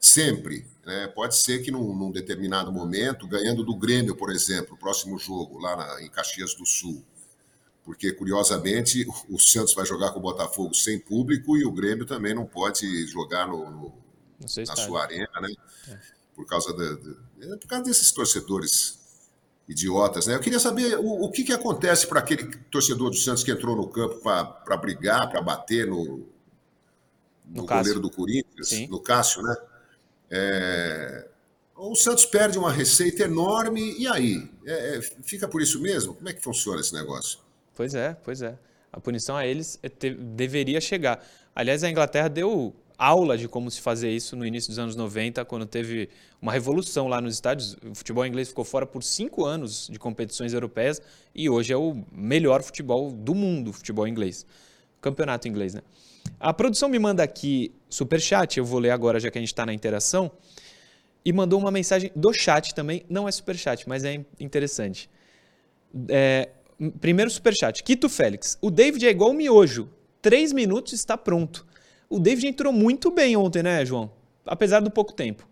[0.00, 0.64] sempre.
[0.86, 1.08] Né?
[1.08, 5.58] Pode ser que num, num, determinado momento, ganhando do Grêmio, por exemplo, o próximo jogo,
[5.58, 7.04] lá na, em Caxias do Sul,
[7.84, 12.34] porque curiosamente o Santos vai jogar com o Botafogo sem público e o Grêmio também
[12.34, 14.08] não pode jogar no, no
[14.40, 15.52] na sua arena, né?
[15.88, 15.98] É.
[16.34, 18.97] Por causa de, é por causa desses torcedores
[19.68, 20.34] idiotas, né?
[20.34, 23.76] Eu queria saber o, o que, que acontece para aquele torcedor do Santos que entrou
[23.76, 26.04] no campo para brigar, para bater no,
[27.44, 28.86] no, no goleiro do Corinthians, Sim.
[28.88, 29.56] no Cássio, né?
[30.30, 31.28] É,
[31.76, 34.50] o Santos perde uma receita enorme, e aí?
[34.66, 36.14] É, é, fica por isso mesmo?
[36.14, 37.38] Como é que funciona esse negócio?
[37.74, 38.58] Pois é, pois é.
[38.90, 41.24] A punição a eles é deveria chegar.
[41.54, 45.44] Aliás, a Inglaterra deu aula de como se fazer isso no início dos anos 90,
[45.44, 46.08] quando teve
[46.42, 47.76] uma revolução lá nos estádios.
[47.88, 51.00] O futebol inglês ficou fora por cinco anos de competições europeias
[51.32, 54.44] e hoje é o melhor futebol do mundo, futebol inglês.
[55.00, 55.82] Campeonato inglês, né?
[56.40, 59.48] A produção me manda aqui super chat, eu vou ler agora já que a gente
[59.48, 60.30] está na interação
[61.24, 63.04] e mandou uma mensagem do chat também.
[63.08, 65.08] Não é superchat, mas é interessante.
[66.08, 66.48] É,
[67.00, 67.82] primeiro superchat.
[67.84, 68.58] Quito Félix.
[68.60, 69.88] O David é igual o miojo.
[70.20, 71.66] Três minutos está pronto.
[72.08, 74.10] O David entrou muito bem ontem, né, João?
[74.46, 75.46] Apesar do pouco tempo.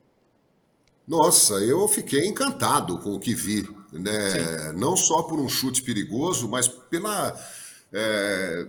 [1.07, 3.69] Nossa, eu fiquei encantado com o que vi.
[3.93, 4.73] Né?
[4.75, 7.39] Não só por um chute perigoso, mas pela.
[7.93, 8.67] É...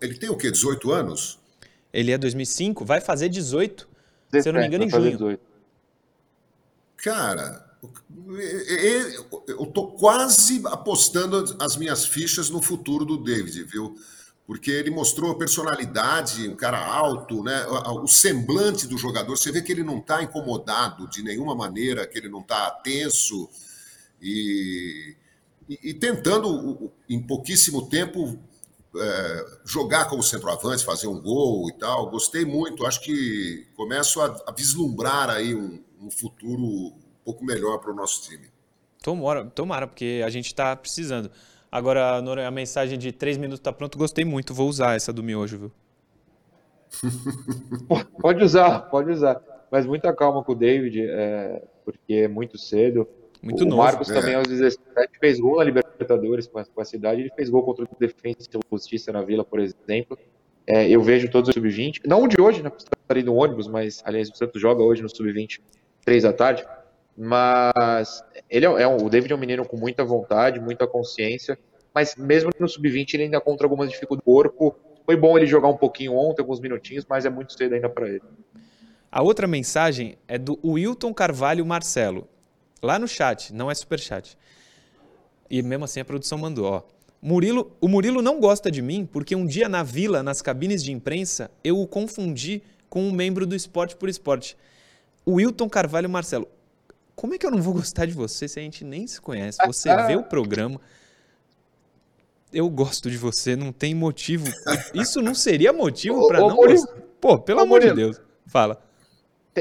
[0.00, 0.50] Ele tem o quê?
[0.50, 1.38] 18 anos?
[1.92, 3.94] Ele é 2005, vai fazer 18
[4.42, 5.38] se eu não me engano, em junho.
[6.96, 7.64] Cara,
[9.46, 13.96] eu tô quase apostando as minhas fichas no futuro do David, viu?
[14.46, 17.66] Porque ele mostrou a personalidade, um cara alto, né?
[17.66, 22.18] O semblante do jogador, você vê que ele não está incomodado de nenhuma maneira, que
[22.18, 23.48] ele não está tenso
[24.20, 25.16] e,
[25.68, 28.38] e, e tentando, em pouquíssimo tempo,
[28.96, 32.10] é, jogar como centroavante, fazer um gol e tal.
[32.10, 32.86] Gostei muito.
[32.86, 36.92] Acho que começo a, a vislumbrar aí um, um, futuro um
[37.24, 38.48] pouco melhor para o nosso time.
[39.02, 41.30] Tomara, tomara, porque a gente está precisando.
[41.74, 44.54] Agora, a mensagem de três minutos está pronto, gostei muito.
[44.54, 45.72] Vou usar essa do miojo, viu?
[48.22, 49.42] pode usar, pode usar.
[49.72, 53.08] Mas muita calma com o David, é, porque é muito cedo.
[53.42, 53.82] Muito o novo.
[53.82, 54.14] Marcos é.
[54.14, 54.78] também aos 17
[55.18, 59.10] fez gol na Libertadores com a, cidade, ele fez gol contra o Defensa e Justiça
[59.10, 60.16] na Vila, por exemplo.
[60.68, 64.00] É, eu vejo todos os sub-20, não o de hoje, né, estarei no ônibus, mas
[64.04, 65.60] aliás o Santos joga hoje no sub-20,
[66.04, 66.64] três da tarde,
[67.16, 71.58] mas ele é, é um, o David é um menino com muita vontade, muita consciência,
[71.94, 74.76] mas mesmo no sub-20 ele ainda contra algumas dificuldades do corpo.
[75.06, 78.08] Foi bom ele jogar um pouquinho ontem, alguns minutinhos, mas é muito cedo ainda para
[78.08, 78.22] ele.
[79.12, 82.26] A outra mensagem é do Wilton Carvalho Marcelo
[82.82, 84.36] lá no chat, não é super chat.
[85.48, 86.82] E mesmo assim a produção mandou, ó.
[87.22, 90.92] Murilo, o Murilo não gosta de mim porque um dia na vila, nas cabines de
[90.92, 94.56] imprensa, eu o confundi com um membro do Esporte por Esporte.
[95.24, 96.46] O Wilton Carvalho Marcelo.
[97.14, 99.58] Como é que eu não vou gostar de você se a gente nem se conhece?
[99.66, 100.80] Você vê o programa.
[102.52, 104.46] Eu gosto de você, não tem motivo.
[104.94, 106.94] Isso não seria motivo para não gostar.
[107.20, 107.94] Pô, pelo ô, amor Murilo.
[107.94, 108.20] de Deus.
[108.46, 108.80] Fala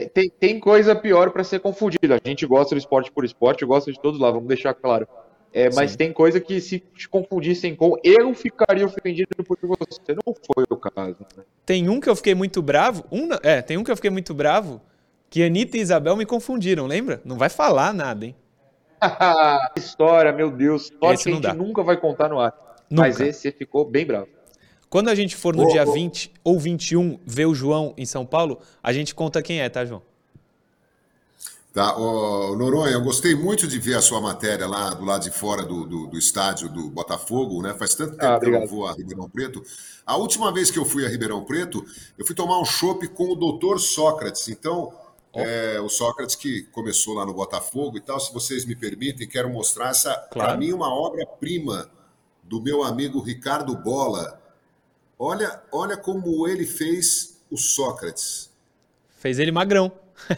[0.02, 2.20] tem, tem coisa pior para ser confundida.
[2.24, 5.08] A gente gosta do esporte por esporte, gosta de todos lá, vamos deixar claro.
[5.54, 5.98] É, mas Sim.
[5.98, 10.16] tem coisa que se te confundissem com eu ficaria ofendido por você.
[10.26, 11.18] Não foi o caso.
[11.38, 11.44] Né?
[11.64, 13.06] Tem um que eu fiquei muito bravo.
[13.12, 14.82] Um, é, tem um que eu fiquei muito bravo
[15.34, 17.20] que Anitta e Isabel me confundiram, lembra?
[17.26, 18.36] Não vai falar nada, hein?
[19.76, 20.92] História, meu Deus.
[21.00, 21.56] Sorte que a gente dá.
[21.56, 22.54] nunca vai contar no ar.
[22.88, 23.02] Nunca.
[23.02, 24.28] Mas esse ficou bem bravo.
[24.92, 25.92] Quando a gente for no oh, dia oh.
[25.92, 29.84] 20 ou 21 ver o João em São Paulo, a gente conta quem é, tá,
[29.84, 30.04] João?
[31.74, 35.32] Tá, oh, Noronha, eu gostei muito de ver a sua matéria lá do lado de
[35.32, 37.74] fora do, do, do estádio do Botafogo, né?
[37.74, 39.64] Faz tanto tempo ah, que eu não vou a Ribeirão Preto.
[40.06, 41.84] A última vez que eu fui a Ribeirão Preto,
[42.20, 44.48] eu fui tomar um chopp com o doutor Sócrates.
[44.48, 44.94] Então.
[45.34, 49.50] É, o Sócrates que começou lá no Botafogo e tal, se vocês me permitem, quero
[49.50, 50.50] mostrar essa, claro.
[50.50, 51.90] para mim, uma obra-prima
[52.44, 54.44] do meu amigo Ricardo Bola
[55.26, 58.52] Olha, olha como ele fez o Sócrates.
[59.20, 59.90] Fez ele magrão.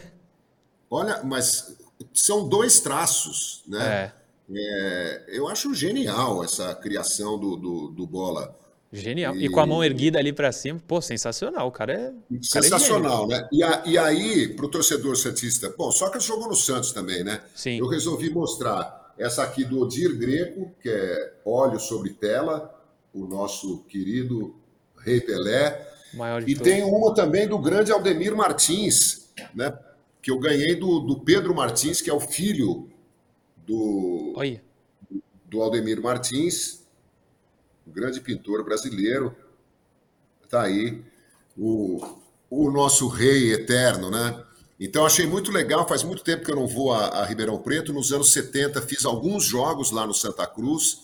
[0.88, 1.76] olha, mas
[2.14, 4.12] são dois traços, né?
[4.12, 4.26] É.
[4.48, 8.56] É, eu acho genial essa criação do, do, do Bola.
[8.92, 9.36] Genial.
[9.36, 11.66] E, e, com a mão erguida ali para cima, pô, sensacional.
[11.66, 12.12] O cara é.
[12.40, 13.48] Sensacional, cara é né?
[13.52, 17.42] E, a, e aí, para o torcedor Santista, bom, Sócrates jogou no Santos também, né?
[17.54, 17.78] Sim.
[17.78, 22.72] Eu resolvi mostrar essa aqui do Odir Greco, que é óleo sobre tela,
[23.12, 24.54] o nosso querido
[24.98, 25.88] Rei Pelé.
[26.46, 26.72] e todos.
[26.72, 29.76] tem uma também do grande Aldemir Martins, né?
[30.22, 32.88] Que eu ganhei do, do Pedro Martins, que é o filho
[33.66, 34.60] do, Oi.
[35.44, 36.85] do Aldemir Martins,
[37.86, 39.34] um grande pintor brasileiro.
[40.48, 41.04] Tá aí
[41.56, 42.00] o,
[42.50, 44.42] o nosso rei eterno, né?
[44.78, 47.92] Então achei muito legal, faz muito tempo que eu não vou a, a Ribeirão Preto.
[47.92, 50.98] Nos anos 70 fiz alguns jogos lá no Santa Cruz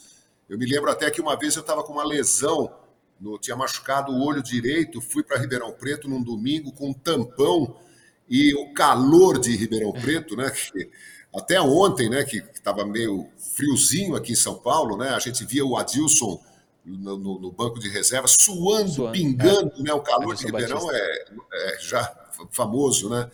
[0.49, 2.71] Eu me lembro até que uma vez eu estava com uma lesão,
[3.19, 7.77] no, tinha machucado o olho direito, fui para Ribeirão Preto num domingo com um tampão
[8.29, 10.51] e o calor de Ribeirão Preto, né?
[10.51, 10.91] Que,
[11.35, 15.11] até ontem, né, que estava meio friozinho aqui em São Paulo, né?
[15.11, 16.39] A gente via o Adilson
[16.85, 19.83] no, no, banco de reserva suando, suando pingando, é.
[19.83, 19.93] né?
[19.93, 22.13] O calor de Ribeirão é, é, já
[22.51, 23.31] famoso, né?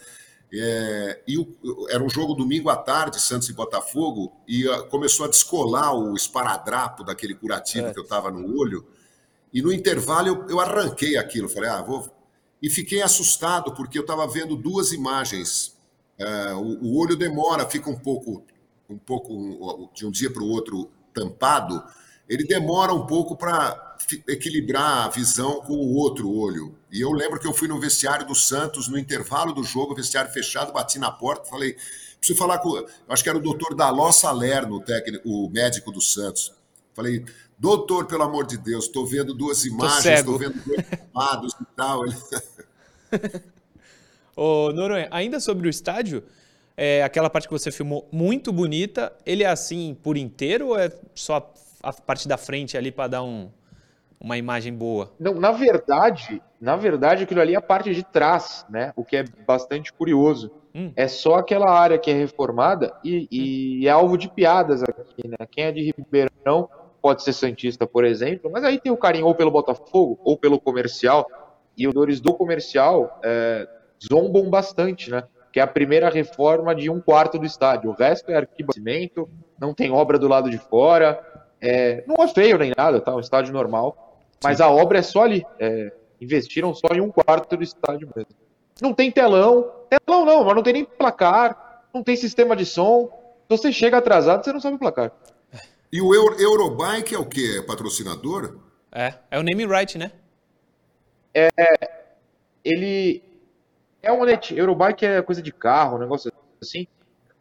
[0.52, 1.46] É, e o,
[1.90, 6.14] era um jogo domingo à tarde, Santos e Botafogo, e a, começou a descolar o
[6.14, 7.92] esparadrapo daquele curativo é.
[7.92, 8.86] que eu estava no olho.
[9.52, 12.08] E no intervalo eu, eu arranquei aquilo, falei, ah, vou.
[12.62, 15.76] E fiquei assustado, porque eu estava vendo duas imagens.
[16.18, 18.42] É, o, o, olho demora, fica um pouco,
[18.88, 21.82] um pouco de um dia para o outro tampado,
[22.28, 23.96] ele demora um pouco para
[24.28, 26.76] equilibrar a visão com o outro olho.
[26.92, 30.30] E eu lembro que eu fui no vestiário do Santos, no intervalo do jogo, vestiário
[30.30, 31.76] fechado, bati na porta, falei,
[32.18, 36.00] preciso falar com, acho que era o doutor Daló Salerno, o, técnico, o médico do
[36.00, 36.52] Santos.
[36.94, 37.24] Falei,
[37.58, 42.00] doutor, pelo amor de Deus, estou vendo duas imagens, estou vendo dois lados e tal.
[44.36, 46.22] Ô, Noronha, ainda sobre o estádio,
[46.76, 50.92] é, aquela parte que você filmou muito bonita, ele é assim por inteiro ou é
[51.14, 53.50] só a parte da frente ali para dar um,
[54.20, 55.12] uma imagem boa?
[55.18, 58.92] Não, na verdade, na verdade aquilo ali é a parte de trás, né?
[58.96, 60.50] O que é bastante curioso.
[60.74, 60.92] Hum.
[60.96, 63.88] É só aquela área que é reformada e, e hum.
[63.88, 65.36] é alvo de piadas aqui, né?
[65.50, 66.68] Quem é de Ribeirão
[67.00, 70.60] pode ser santista, por exemplo, mas aí tem o carinho ou pelo Botafogo ou pelo
[70.60, 71.26] comercial
[71.76, 73.68] e os dores do comercial é,
[74.12, 75.22] zombam bastante, né?
[75.52, 77.90] Que é a primeira reforma de um quarto do estádio.
[77.90, 81.18] O resto é arquibancimento, não tem obra do lado de fora,
[81.60, 83.14] é, não é feio nem nada, tá?
[83.14, 84.18] Um estádio normal.
[84.42, 84.62] Mas Sim.
[84.62, 85.44] a obra é só ali.
[85.58, 88.30] É, investiram só em um quarto do estádio mesmo.
[88.80, 89.70] Não tem telão.
[89.88, 91.84] Telão não, mas não tem nem placar.
[91.92, 93.08] Não tem sistema de som.
[93.48, 95.12] Se você chega atrasado, você não sabe o placar.
[95.90, 97.60] E o Euro, Eurobike é o quê?
[97.60, 98.58] É patrocinador?
[98.92, 100.12] É, é o name right, né?
[101.32, 101.48] É,
[102.62, 103.22] ele
[104.02, 104.54] é um net.
[104.54, 106.86] Eurobike é coisa de carro, um negócio assim.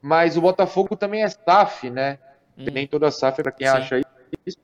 [0.02, 2.20] Mas o Botafogo também é staff, né?
[2.58, 2.65] Hum.
[2.65, 3.74] Tem toda a SAF para quem Sim.
[3.74, 4.02] acha
[4.46, 4.58] isso.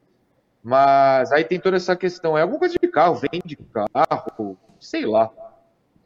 [0.64, 2.38] Mas aí tem toda essa questão.
[2.38, 5.30] É alguma coisa de carro, vende carro, sei lá.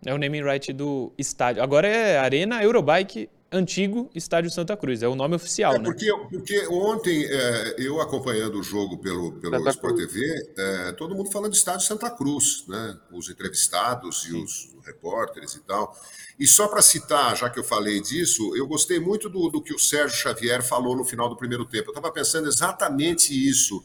[0.06, 1.62] É o naming right do estádio.
[1.62, 5.02] Agora é Arena Eurobike Antigo Estádio Santa Cruz.
[5.02, 5.86] É o nome oficial, é, né?
[5.86, 11.32] Porque, porque ontem, é, eu acompanhando o jogo pelo, pelo Sport TV, é, todo mundo
[11.32, 12.98] falando de Estádio Santa Cruz, né?
[13.12, 15.96] Os entrevistados e os repórteres e tal.
[16.40, 19.74] E só para citar, já que eu falei disso, eu gostei muito do, do que
[19.74, 21.90] o Sérgio Xavier falou no final do primeiro tempo.
[21.90, 23.84] Eu estava pensando exatamente isso,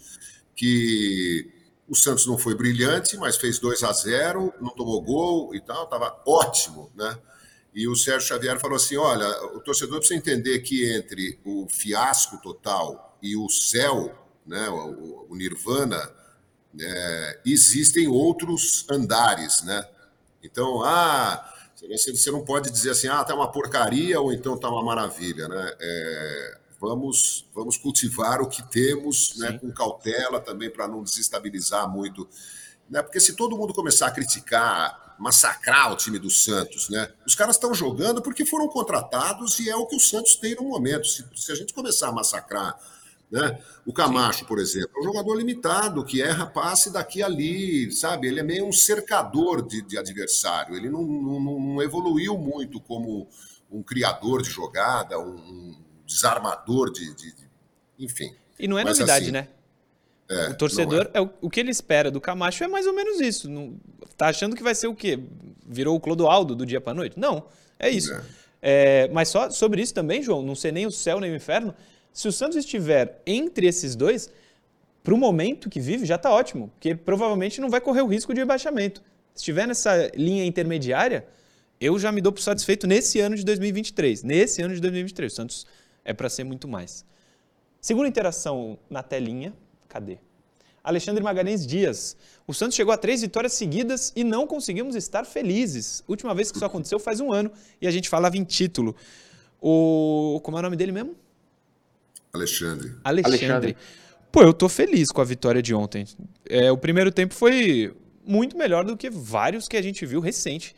[0.54, 1.50] que
[1.88, 5.84] o Santos não foi brilhante, mas fez 2 a 0 não tomou gol e tal,
[5.84, 7.18] estava ótimo, né?
[7.74, 12.38] E o Sérgio Xavier falou assim: olha, o torcedor precisa entender que entre o fiasco
[12.42, 14.14] total e o céu,
[14.46, 16.10] né, o, o Nirvana,
[16.78, 19.86] é, existem outros andares, né?
[20.42, 21.52] Então, ah,
[21.88, 25.72] você não pode dizer assim, ah, tá uma porcaria ou então tá uma maravilha, né?
[25.80, 32.28] É, vamos, vamos cultivar o que temos, né, com cautela também para não desestabilizar muito,
[32.92, 33.02] né?
[33.02, 37.10] Porque se todo mundo começar a criticar, massacrar o time do Santos, né?
[37.26, 40.64] Os caras estão jogando porque foram contratados e é o que o Santos tem no
[40.64, 41.08] momento.
[41.08, 42.78] Se, se a gente começar a massacrar
[43.32, 43.58] né?
[43.86, 48.28] O Camacho, por exemplo, é um jogador limitado, que erra passe daqui e ali, sabe?
[48.28, 50.76] Ele é meio um cercador de, de adversário.
[50.76, 53.26] Ele não, não, não, evoluiu muito como
[53.70, 57.50] um criador de jogada, um, um desarmador de, de, de,
[57.98, 58.36] Enfim.
[58.58, 59.48] E não é Mas, novidade, assim, né?
[60.32, 61.18] É, o torcedor, é.
[61.20, 61.28] é.
[61.40, 63.50] o, que ele espera do Camacho é mais ou menos isso.
[63.50, 63.74] Não,
[64.16, 65.18] tá achando que vai ser o quê?
[65.66, 67.18] Virou o Clodoaldo do dia para noite?
[67.18, 67.44] Não,
[67.78, 68.12] é isso.
[68.14, 68.22] É.
[68.62, 71.74] É, mas só sobre isso também, João, não ser nem o céu nem o inferno,
[72.12, 74.30] se o Santos estiver entre esses dois,
[75.02, 78.32] para o momento que vive, já está ótimo, porque provavelmente não vai correr o risco
[78.32, 79.02] de rebaixamento.
[79.34, 81.26] Se estiver nessa linha intermediária,
[81.80, 84.22] eu já me dou por satisfeito nesse ano de 2023.
[84.22, 85.32] Nesse ano de 2023.
[85.32, 85.66] O Santos
[86.04, 87.04] é para ser muito mais.
[87.80, 89.52] Segunda interação na telinha.
[89.92, 90.16] Cadê?
[90.82, 92.16] Alexandre Magalhães Dias.
[92.46, 96.02] O Santos chegou a três vitórias seguidas e não conseguimos estar felizes.
[96.08, 98.96] Última vez que isso aconteceu faz um ano e a gente falava em título.
[99.60, 100.40] O.
[100.42, 101.14] Como é o nome dele mesmo?
[102.32, 102.94] Alexandre.
[103.04, 103.50] Alexandre.
[103.52, 103.76] Alexandre.
[104.32, 106.06] Pô, eu tô feliz com a vitória de ontem.
[106.48, 107.94] É, o primeiro tempo foi
[108.24, 110.74] muito melhor do que vários que a gente viu recente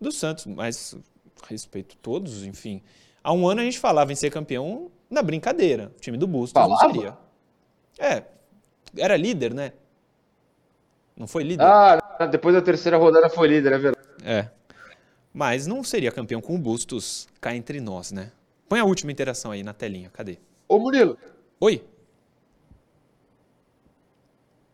[0.00, 0.96] do Santos, mas
[1.48, 2.82] respeito todos, enfim.
[3.22, 5.92] Há um ano a gente falava em ser campeão na brincadeira.
[5.96, 7.16] O time do Bustos não seria.
[7.96, 8.24] É,
[8.98, 9.72] era líder, né?
[11.16, 11.64] Não foi líder?
[11.64, 14.06] Ah, depois da terceira rodada foi líder, é verdade.
[14.24, 14.48] É.
[15.32, 18.30] Mas não seria campeão com o Bustos cá entre nós, né?
[18.68, 20.38] Põe a última interação aí na telinha, cadê?
[20.68, 21.16] Ô Murilo.
[21.60, 21.82] Oi.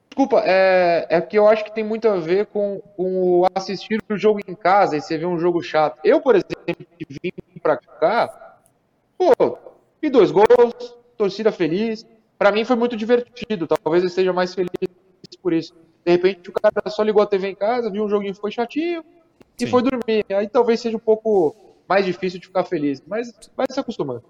[0.08, 4.02] desculpa, é, é que eu acho que tem muito a ver com, com o assistir
[4.10, 5.98] o jogo em casa e você vê um jogo chato.
[6.04, 8.58] Eu, por exemplo, que vim pra cá,
[9.16, 9.58] pô,
[10.02, 12.06] e dois gols, torcida feliz.
[12.42, 13.68] Para mim foi muito divertido.
[13.68, 14.68] Talvez eu esteja mais feliz
[15.40, 15.72] por isso.
[16.04, 19.04] De repente o cara só ligou a TV em casa, viu um joguinho, foi chatinho
[19.60, 19.70] e Sim.
[19.70, 20.26] foi dormir.
[20.28, 21.54] Aí talvez seja um pouco
[21.88, 24.24] mais difícil de ficar feliz, mas vai se acostumando.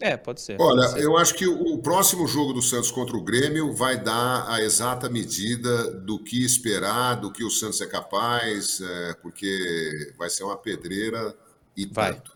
[0.00, 0.56] É, pode ser.
[0.58, 1.04] Olha, pode ser.
[1.04, 5.10] eu acho que o próximo jogo do Santos contra o Grêmio vai dar a exata
[5.10, 10.56] medida do que esperar, do que o Santos é capaz, é, porque vai ser uma
[10.56, 11.36] pedreira
[11.76, 12.14] e vai.
[12.14, 12.34] tanto.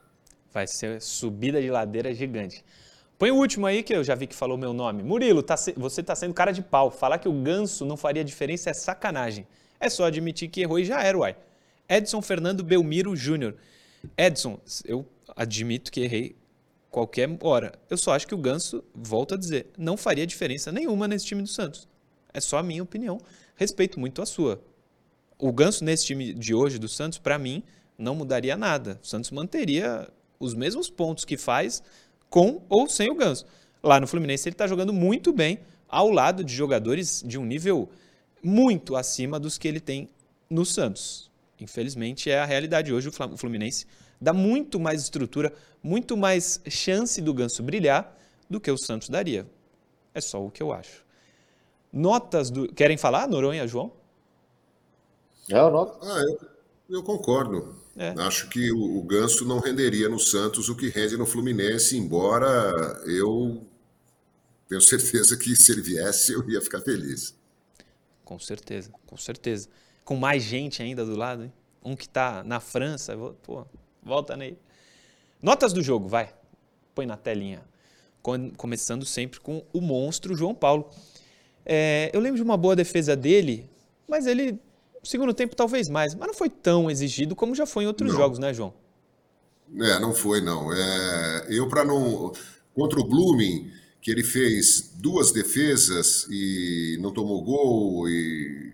[0.52, 2.62] Vai ser subida de ladeira gigante.
[3.22, 5.00] Põe o último aí que eu já vi que falou meu nome.
[5.00, 5.72] Murilo, tá se...
[5.76, 6.90] você tá sendo cara de pau.
[6.90, 9.46] Falar que o ganso não faria diferença é sacanagem.
[9.78, 11.36] É só admitir que errou e já era, uai.
[11.88, 13.54] Edson Fernando Belmiro Júnior.
[14.18, 15.06] Edson, eu
[15.36, 16.34] admito que errei
[16.90, 17.74] qualquer hora.
[17.88, 21.42] Eu só acho que o Ganso, volto a dizer, não faria diferença nenhuma nesse time
[21.42, 21.86] do Santos.
[22.34, 23.20] É só a minha opinião.
[23.54, 24.60] Respeito muito a sua.
[25.38, 27.62] O Ganso nesse time de hoje do Santos, para mim,
[27.96, 28.98] não mudaria nada.
[29.00, 30.08] O Santos manteria
[30.40, 31.84] os mesmos pontos que faz
[32.32, 33.44] com ou sem o Ganso.
[33.82, 37.90] Lá no Fluminense ele está jogando muito bem ao lado de jogadores de um nível
[38.42, 40.08] muito acima dos que ele tem
[40.48, 41.30] no Santos.
[41.60, 43.10] Infelizmente é a realidade hoje.
[43.10, 43.86] O Fluminense
[44.18, 45.52] dá muito mais estrutura,
[45.82, 48.18] muito mais chance do Ganso brilhar
[48.48, 49.46] do que o Santos daria.
[50.14, 51.04] É só o que eu acho.
[51.92, 52.72] Notas do.
[52.72, 53.92] Querem falar, Noronha, João?
[55.50, 55.98] É, eu noto.
[56.02, 56.40] Ah, eu,
[56.92, 57.74] eu concordo.
[57.96, 58.14] É.
[58.18, 62.70] Acho que o, o Ganso não renderia no Santos o que rende no Fluminense, embora
[63.06, 63.66] eu
[64.68, 67.34] tenho certeza que se ele viesse eu ia ficar feliz.
[68.24, 69.68] Com certeza, com certeza.
[70.04, 71.52] Com mais gente ainda do lado, hein?
[71.84, 73.66] Um que está na França, pô,
[74.02, 74.58] volta nele.
[75.40, 76.32] Notas do jogo, vai.
[76.94, 77.62] Põe na telinha.
[78.56, 80.88] Começando sempre com o monstro João Paulo.
[81.66, 83.68] É, eu lembro de uma boa defesa dele,
[84.08, 84.60] mas ele,
[85.02, 86.14] segundo tempo, talvez mais.
[86.14, 88.18] Mas não foi tão exigido como já foi em outros não.
[88.18, 88.74] jogos, né, João?
[89.80, 90.72] É, não foi, não.
[90.72, 92.32] É, eu, para não.
[92.74, 98.72] Contra o Blooming, que ele fez duas defesas e não tomou gol e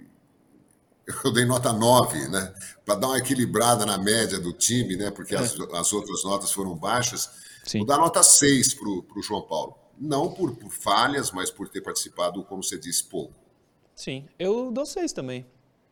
[1.25, 2.53] eu dei nota 9, né?
[2.85, 5.11] Para dar uma equilibrada na média do time, né?
[5.11, 5.39] Porque é.
[5.39, 7.31] as, as, outras notas foram baixas.
[7.65, 7.79] Sim.
[7.79, 9.77] Vou dar nota 6 para o João Paulo.
[9.99, 13.35] Não por, por, falhas, mas por ter participado, como você disse, pouco.
[13.95, 15.45] Sim, eu dou 6 também.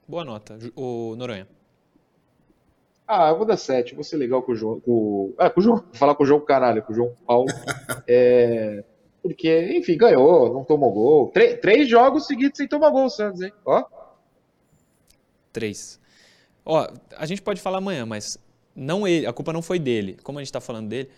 [0.08, 1.48] Boa nota, o Noronha.
[3.08, 3.94] Ah, eu vou dar 7.
[3.94, 4.80] Vou ser legal com o João.
[4.80, 5.76] Com, ah, com o João.
[5.76, 7.46] Vou falar com o João Caralho, com o João Paulo.
[8.08, 8.84] é,
[9.22, 11.30] porque, enfim, ganhou, não tomou gol.
[11.32, 13.52] Três, três jogos seguidos sem tomar gol, o Santos, hein?
[13.64, 13.84] Ó.
[15.52, 16.00] Três.
[16.64, 18.38] Ó, a gente pode falar amanhã, mas
[18.74, 20.16] não ele, a culpa não foi dele.
[20.22, 21.08] Como a gente está falando dele,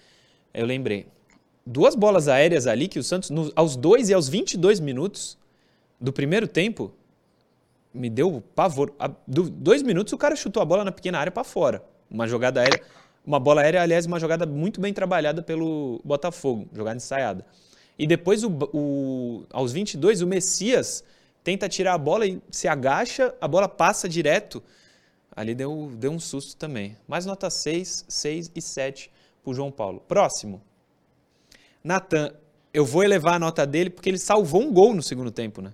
[0.53, 1.07] eu lembrei.
[1.65, 5.39] Duas bolas aéreas ali que o Santos, no, aos dois e aos 22 minutos
[6.01, 6.93] do primeiro tempo,
[7.93, 8.93] me deu pavor.
[8.99, 11.83] A, do, dois minutos o cara chutou a bola na pequena área para fora.
[12.11, 12.83] Uma jogada aérea,
[13.25, 17.45] uma bola aérea, aliás, uma jogada muito bem trabalhada pelo Botafogo, jogada ensaiada.
[17.99, 21.03] E depois, o, o, aos 22, o Messias
[21.43, 24.63] tenta tirar a bola e se agacha, a bola passa direto.
[25.35, 26.97] Ali deu, deu um susto também.
[27.07, 29.11] Mais nota 6, 6 e 7
[29.43, 30.01] para o João Paulo.
[30.07, 30.61] Próximo.
[31.83, 32.33] Natan,
[32.73, 35.73] eu vou elevar a nota dele porque ele salvou um gol no segundo tempo, né?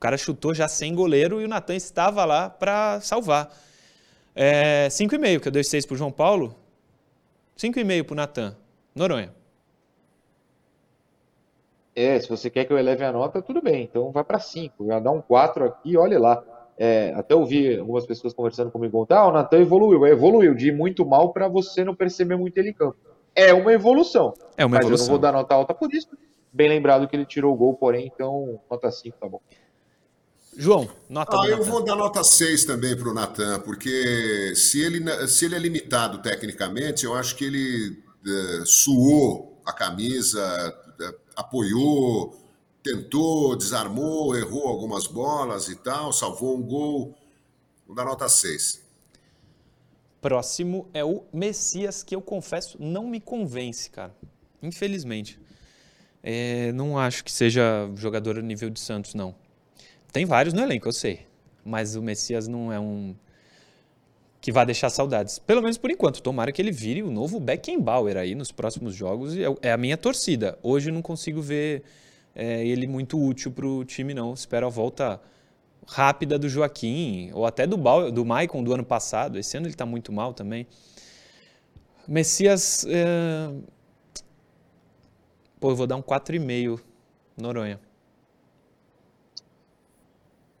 [0.00, 3.54] O cara chutou já sem goleiro e o Natan estava lá para salvar.
[4.34, 6.56] É, 5,5, que eu dei 6 para o João Paulo.
[7.54, 8.56] 5,5 para o Natan.
[8.94, 9.30] Noronha.
[11.94, 13.82] É, se você quer que eu eleve a nota, tudo bem.
[13.82, 14.86] Então vai para 5.
[14.86, 16.42] Já dá um 4 aqui, olha lá.
[16.78, 20.06] É, até ouvi algumas pessoas conversando comigo, ah, o Natan evoluiu.
[20.06, 22.96] Evoluiu de muito mal para você não perceber muito ele em campo.
[23.34, 24.32] É uma evolução.
[24.56, 25.04] É uma mas evolução.
[25.04, 26.08] eu não vou dar nota alta por isso.
[26.50, 29.42] Bem lembrado que ele tirou o gol, porém, então nota 5 tá bom.
[30.60, 35.26] João, nota ah, Eu vou dar nota 6 também para o Natan, porque se ele,
[35.26, 40.40] se ele é limitado tecnicamente, eu acho que ele é, suou a camisa,
[41.34, 42.38] apoiou,
[42.82, 47.16] tentou, desarmou, errou algumas bolas e tal, salvou um gol.
[47.86, 48.82] Vou dar nota 6.
[50.20, 54.14] Próximo é o Messias, que eu confesso não me convence, cara.
[54.62, 55.40] Infelizmente.
[56.22, 59.34] É, não acho que seja jogador a nível de Santos, não.
[60.12, 61.26] Tem vários no elenco, eu sei.
[61.64, 63.14] Mas o Messias não é um
[64.40, 65.38] que vai deixar saudades.
[65.38, 66.22] Pelo menos por enquanto.
[66.22, 69.36] Tomara que ele vire o novo Beckenbauer aí nos próximos jogos.
[69.36, 70.58] É, é a minha torcida.
[70.62, 71.82] Hoje não consigo ver
[72.34, 74.32] é, ele muito útil para o time, não.
[74.32, 75.20] Espero a volta
[75.86, 79.38] rápida do Joaquim, ou até do, Bauer, do Maicon do ano passado.
[79.38, 80.66] Esse ano ele está muito mal também.
[82.08, 82.86] Messias.
[82.88, 83.52] É...
[85.58, 86.80] Pô, eu vou dar um 4,5
[87.36, 87.78] Noronha.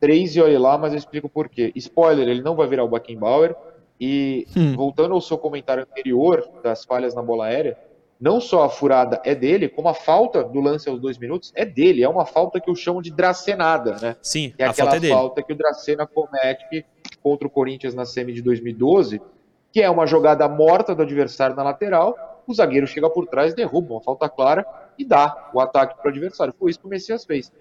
[0.00, 1.70] Três e olhe lá, mas eu explico por quê.
[1.76, 3.54] Spoiler, ele não vai virar o Beckenbauer.
[4.00, 4.74] E hum.
[4.74, 7.76] voltando ao seu comentário anterior das falhas na bola aérea,
[8.18, 11.66] não só a furada é dele, como a falta do lance aos dois minutos é
[11.66, 12.02] dele.
[12.02, 14.16] É uma falta que eu chamo de dracenada, né?
[14.22, 16.86] Sim, é a aquela falta é falta que o Dracena comete
[17.22, 19.20] contra o Corinthians na semi de 2012,
[19.70, 23.94] que é uma jogada morta do adversário na lateral, o zagueiro chega por trás, derruba
[23.94, 24.66] uma falta clara
[24.98, 26.54] e dá o ataque para o adversário.
[26.58, 27.52] Foi isso que o Messias fez.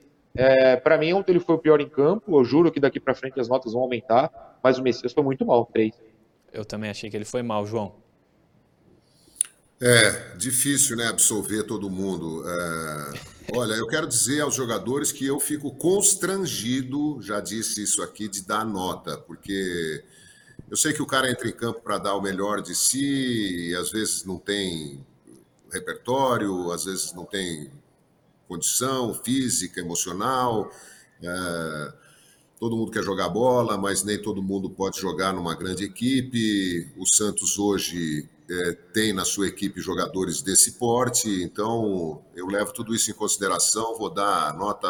[0.41, 2.39] É, para mim, ontem ele foi o pior em campo.
[2.39, 5.45] Eu juro que daqui para frente as notas vão aumentar, mas o Messias foi muito
[5.45, 5.93] mal, três.
[6.53, 7.93] Eu também achei que ele foi mal, João.
[9.81, 12.45] É, difícil, né, absolver todo mundo.
[12.47, 13.11] É,
[13.53, 18.41] olha, eu quero dizer aos jogadores que eu fico constrangido, já disse isso aqui, de
[18.47, 20.05] dar nota, porque
[20.71, 23.75] eu sei que o cara entra em campo para dar o melhor de si, e
[23.75, 25.05] às vezes não tem
[25.69, 27.69] repertório, às vezes não tem
[28.49, 30.71] condição física, emocional.
[31.21, 31.93] É,
[32.59, 36.91] todo mundo quer jogar bola, mas nem todo mundo pode jogar numa grande equipe.
[36.97, 42.95] O Santos hoje é, tem na sua equipe jogadores desse porte, então eu levo tudo
[42.95, 43.95] isso em consideração.
[43.95, 44.89] Vou dar nota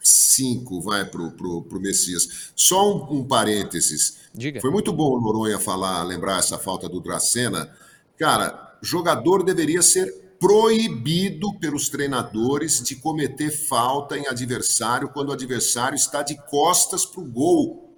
[0.00, 2.52] 5, vai, para o Messias.
[2.54, 4.18] Só um, um parênteses.
[4.32, 4.60] Diga.
[4.60, 7.74] Foi muito bom o Noronha falar, lembrar essa falta do Dracena.
[8.16, 15.96] Cara, jogador deveria ser proibido pelos treinadores de cometer falta em adversário quando o adversário
[15.96, 17.94] está de costas para o gol,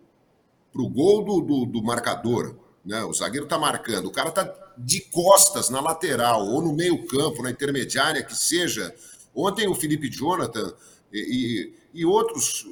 [0.72, 2.56] para o gol do, do, do, marcador.
[2.84, 3.02] Né?
[3.04, 7.42] O zagueiro está marcando, o cara está de costas na lateral ou no meio campo,
[7.42, 8.94] na intermediária, que seja.
[9.34, 10.72] Ontem o Felipe Jonathan
[11.12, 12.66] e, e, e outros,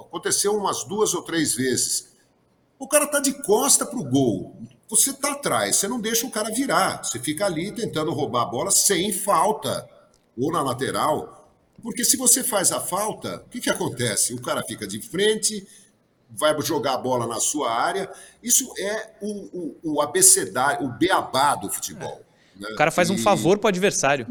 [0.00, 2.12] aconteceu umas duas ou três vezes.
[2.78, 4.56] O cara está de costa para o gol
[4.88, 7.02] você está atrás, você não deixa o cara virar.
[7.02, 9.88] Você fica ali tentando roubar a bola sem falta,
[10.36, 11.50] ou na lateral.
[11.82, 14.34] Porque se você faz a falta, o que, que acontece?
[14.34, 15.66] O cara fica de frente,
[16.30, 18.10] vai jogar a bola na sua área.
[18.42, 22.22] Isso é o, o, o abecedário, o beabá do futebol.
[22.56, 22.60] É.
[22.60, 22.68] Né?
[22.72, 23.12] O cara faz e...
[23.12, 24.26] um favor para o adversário.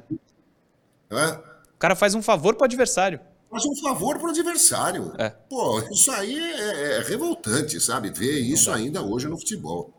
[1.12, 1.42] Hã?
[1.76, 3.20] O cara faz um favor para o adversário.
[3.50, 5.14] Faz um favor para o adversário.
[5.20, 5.30] É.
[5.30, 8.10] Pô, isso aí é, é revoltante, sabe?
[8.10, 9.93] Ver isso ainda hoje no futebol.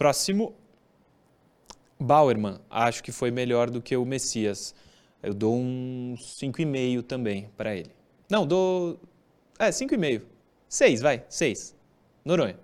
[0.00, 0.54] Próximo,
[2.00, 2.58] Bauerman.
[2.70, 4.74] Acho que foi melhor do que o Messias.
[5.22, 7.90] Eu dou um 5,5 também para ele.
[8.30, 8.98] Não, dou.
[9.58, 10.22] É, 5,5.
[10.66, 11.76] 6, vai, 6.
[12.24, 12.58] Noronha.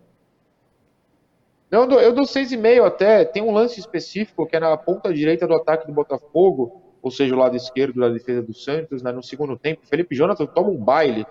[1.71, 3.27] Não, eu dou, eu dou 6,5 até.
[3.27, 7.35] Tem um lance específico que é na ponta direita do ataque do Botafogo, ou seja,
[7.35, 9.87] o lado esquerdo da defesa do Santos, né, no segundo tempo.
[9.87, 11.27] Felipe Jonathan toma um baile.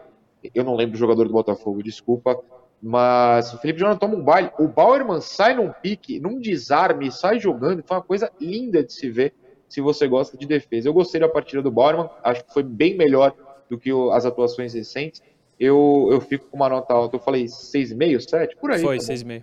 [0.53, 2.39] Eu não lembro o jogador do Botafogo, desculpa.
[2.87, 4.51] Mas o Felipe Jonathan toma um baile.
[4.59, 7.83] O Bauerman sai num pique, num desarme, sai jogando.
[7.83, 9.33] Foi uma coisa linda de se ver
[9.67, 10.87] se você gosta de defesa.
[10.87, 13.33] Eu gostei da partida do Bauerman, acho que foi bem melhor
[13.67, 15.23] do que as atuações recentes.
[15.59, 17.15] Eu, eu fico com uma nota alta.
[17.15, 18.55] Eu falei 6,5, 7?
[18.57, 18.83] Por aí.
[18.83, 19.41] Foi, 6,5.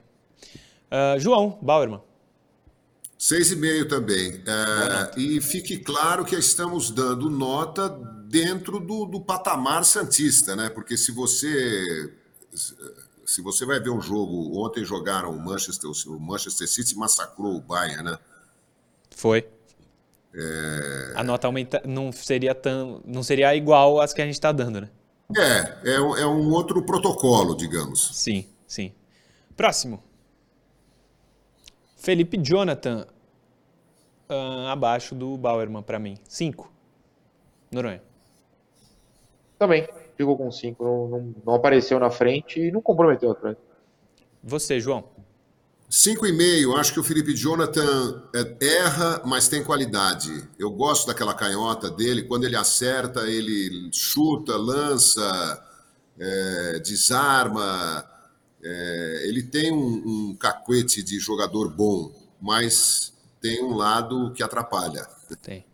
[0.88, 2.00] Tá uh, João, Bauerman.
[3.18, 4.40] 6,5 também.
[4.46, 7.88] É, e fique claro que estamos dando nota
[8.28, 10.68] dentro do, do patamar Santista, né?
[10.68, 12.12] Porque se você
[13.24, 17.60] se você vai ver um jogo, ontem jogaram o Manchester, o Manchester City massacrou o
[17.60, 18.18] Bayern, né?
[19.10, 19.48] Foi.
[20.34, 21.12] É...
[21.14, 24.80] A nota aumenta, não seria tão, não seria igual às que a gente está dando,
[24.80, 24.90] né?
[25.36, 28.10] É, é, é um outro protocolo, digamos.
[28.14, 28.92] Sim, sim.
[29.56, 30.02] Próximo.
[31.96, 33.06] Felipe Jonathan,
[34.28, 36.18] uh, abaixo do Bauerman para mim.
[36.28, 36.72] Cinco.
[37.70, 38.02] Noronha.
[39.58, 39.86] Também
[40.22, 43.56] ficou com 5, não, não, não, apareceu na frente e não comprometeu atrás.
[44.42, 45.04] Você, João?
[45.90, 46.78] 5,5.
[46.78, 50.48] Acho que o Felipe Jonathan é, erra, mas tem qualidade.
[50.58, 52.22] Eu gosto daquela canhota dele.
[52.22, 55.62] Quando ele acerta, ele chuta, lança,
[56.18, 58.08] é, desarma.
[58.64, 62.10] É, ele tem um, um cacuete de jogador bom,
[62.40, 65.06] mas tem um lado que atrapalha.
[65.42, 65.64] Tem.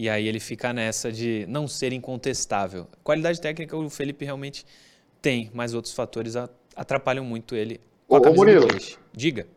[0.00, 2.86] E aí ele fica nessa de não ser incontestável.
[3.02, 4.64] Qualidade técnica o Felipe realmente
[5.20, 6.36] tem, mas outros fatores
[6.76, 8.68] atrapalham muito ele com a ô, Murilo,
[9.12, 9.48] Diga.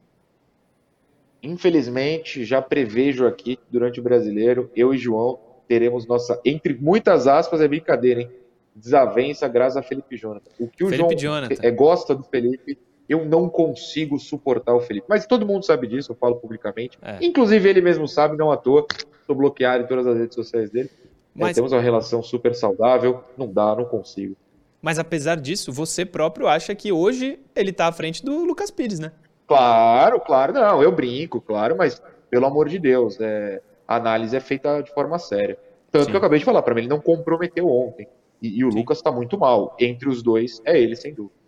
[1.43, 7.61] Infelizmente, já prevejo aqui durante o brasileiro, eu e João teremos nossa, entre muitas aspas,
[7.61, 8.31] é brincadeira, hein?
[8.75, 10.49] Desavença graças a Felipe Jonathan.
[10.59, 11.61] O que o Felipe João Jonathan.
[11.61, 12.79] É, gosta do Felipe,
[13.11, 15.05] eu não consigo suportar o Felipe.
[15.09, 16.97] Mas todo mundo sabe disso, eu falo publicamente.
[17.01, 17.17] É.
[17.21, 18.87] Inclusive ele mesmo sabe, não à toa
[19.27, 20.89] sou bloqueado em todas as redes sociais dele.
[21.03, 21.51] É, Mas...
[21.51, 24.35] É, temos uma relação super saudável, não dá, não consigo.
[24.81, 28.99] Mas apesar disso, você próprio acha que hoje ele está à frente do Lucas Pires,
[28.99, 29.11] né?
[29.45, 34.39] Claro, claro, não, eu brinco, claro, mas pelo amor de Deus, é, a análise é
[34.39, 35.57] feita de forma séria.
[35.91, 36.11] Tanto Sim.
[36.11, 38.07] que eu acabei de falar, para mim ele não comprometeu ontem.
[38.41, 39.75] E, e o Lucas está muito mal.
[39.77, 41.40] Entre os dois, é ele, sem dúvida.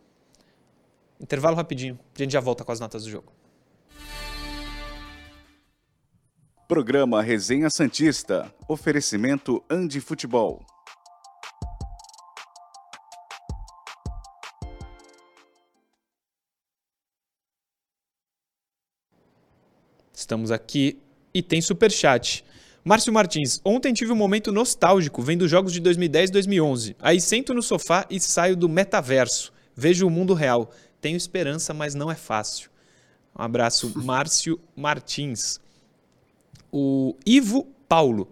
[1.24, 1.98] Intervalo rapidinho.
[2.14, 3.32] A gente já volta com as notas do jogo.
[6.68, 8.54] Programa Resenha Santista.
[8.68, 10.66] Oferecimento Andi Futebol.
[20.14, 21.00] Estamos aqui
[21.34, 22.44] e tem superchat.
[22.84, 26.96] Márcio Martins, ontem tive um momento nostálgico vendo jogos de 2010 e 2011.
[27.00, 29.54] Aí sento no sofá e saio do metaverso.
[29.74, 30.70] Vejo o mundo real.
[31.04, 32.70] Tenho esperança, mas não é fácil.
[33.38, 35.60] Um abraço, Márcio Martins.
[36.72, 38.32] O Ivo Paulo.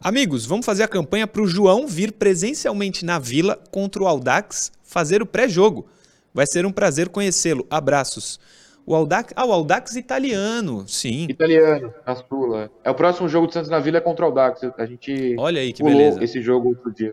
[0.00, 4.70] Amigos, vamos fazer a campanha para o João vir presencialmente na vila contra o Aldax
[4.84, 5.88] fazer o pré-jogo.
[6.32, 7.66] Vai ser um prazer conhecê-lo.
[7.68, 8.38] Abraços.
[8.86, 11.26] O Aldax, ah, o Aldax italiano, sim.
[11.28, 12.70] Italiano, na Sula.
[12.84, 14.60] É o próximo jogo do Santos na Vila é contra o Aldax.
[14.78, 16.22] A gente Olha aí que beleza.
[16.22, 17.12] esse jogo outro dia.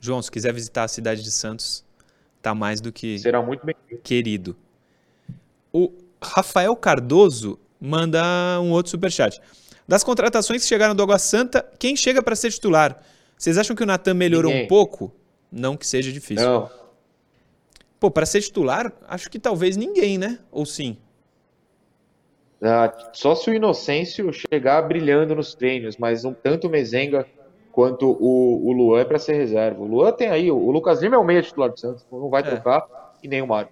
[0.00, 1.84] João, se quiser visitar a cidade de Santos,
[2.40, 4.56] tá mais do que Será muito bem querido.
[5.72, 8.20] O Rafael Cardoso manda
[8.60, 9.40] um outro superchat.
[9.86, 13.02] Das contratações que chegaram do Água Santa, quem chega para ser titular?
[13.36, 14.66] Vocês acham que o Natan melhorou Ninguém.
[14.66, 15.12] um pouco?
[15.50, 16.46] Não que seja difícil.
[16.46, 16.70] Não.
[17.98, 20.38] Pô, para ser titular, acho que talvez ninguém, né?
[20.50, 20.96] Ou sim?
[22.62, 27.26] Ah, só se o Inocêncio chegar brilhando nos treinos, mas não tanto o Mezenga
[27.72, 29.80] quanto o, o Luan é para ser reserva.
[29.80, 32.42] O Luan tem aí, o Lucas Lima é o meia titular do Santos, não vai
[32.42, 32.44] É.
[32.46, 32.86] trocar,
[33.22, 33.70] e nem o Mário.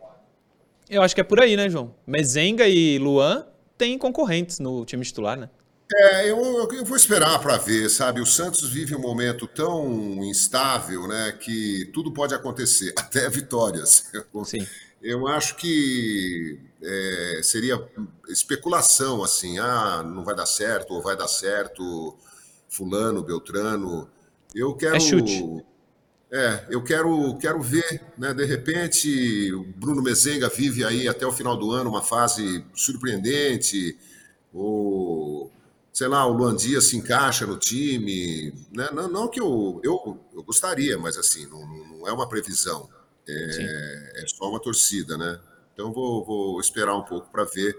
[0.89, 1.95] Eu acho que é por aí, né, João?
[2.07, 3.47] Mezenga e Luan
[3.77, 5.51] têm concorrentes no time titular, né?
[5.95, 8.21] É, eu, eu vou esperar para ver, sabe?
[8.21, 9.89] O Santos vive um momento tão
[10.25, 14.05] instável, né, que tudo pode acontecer, até vitórias.
[14.45, 14.67] Sim.
[15.01, 17.83] Eu acho que é, seria
[18.29, 22.17] especulação, assim, ah, não vai dar certo, ou vai dar certo,
[22.69, 24.09] fulano, beltrano.
[24.55, 24.97] Eu quero...
[24.97, 25.65] É chute.
[26.31, 28.35] É, eu quero, quero ver, né?
[28.35, 33.97] De repente, o Bruno Mezenga vive aí até o final do ano uma fase surpreendente,
[34.53, 35.51] ou
[35.91, 38.91] sei lá, o Luan Dias se encaixa no time, né?
[38.93, 42.91] Não, não que eu, eu, eu gostaria, mas assim, não, não é uma previsão,
[43.27, 45.41] é, é só uma torcida, né?
[45.73, 47.79] Então vou, vou esperar um pouco para ver.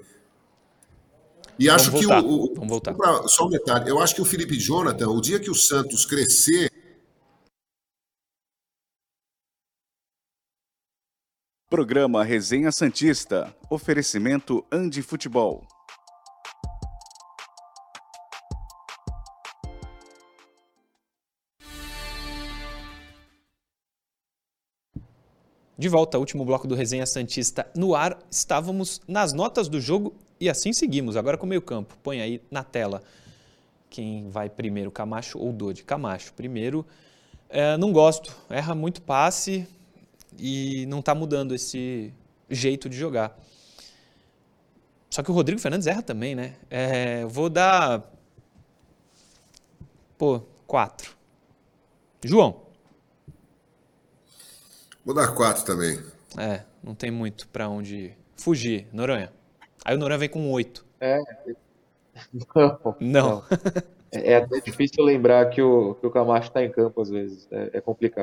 [1.60, 2.94] E Vamos acho que voltar, o, o- vamos voltar.
[2.96, 6.06] pra- só um detalhe, eu acho que o Felipe Jonathan, o dia que o Santos
[6.06, 6.70] crescer
[11.70, 13.56] Programa Resenha Santista.
[13.70, 15.68] Oferecimento Andi Futebol.
[25.80, 28.20] De volta, último bloco do Resenha Santista no ar.
[28.30, 31.16] Estávamos nas notas do jogo e assim seguimos.
[31.16, 31.98] Agora com o meio campo.
[32.04, 33.02] Põe aí na tela
[33.90, 35.86] quem vai primeiro, Camacho ou Dodi.
[35.86, 36.86] Camacho, primeiro.
[37.48, 39.66] É, não gosto, erra muito passe
[40.38, 42.14] e não está mudando esse
[42.50, 43.40] jeito de jogar.
[45.10, 46.56] Só que o Rodrigo Fernandes erra também, né?
[46.70, 48.04] É, vou dar.
[50.18, 51.16] Pô, quatro.
[52.22, 52.69] João.
[55.10, 55.98] Vou dar quatro também.
[56.38, 58.86] É, não tem muito pra onde fugir.
[58.94, 59.34] Noronha.
[59.84, 60.86] Aí o Noronha vem com oito.
[61.02, 61.20] É.
[62.32, 62.96] Não.
[63.00, 63.44] Não.
[64.12, 67.48] É, é até difícil lembrar que o, que o Camacho está em campo às vezes.
[67.52, 68.18] É, é complicado.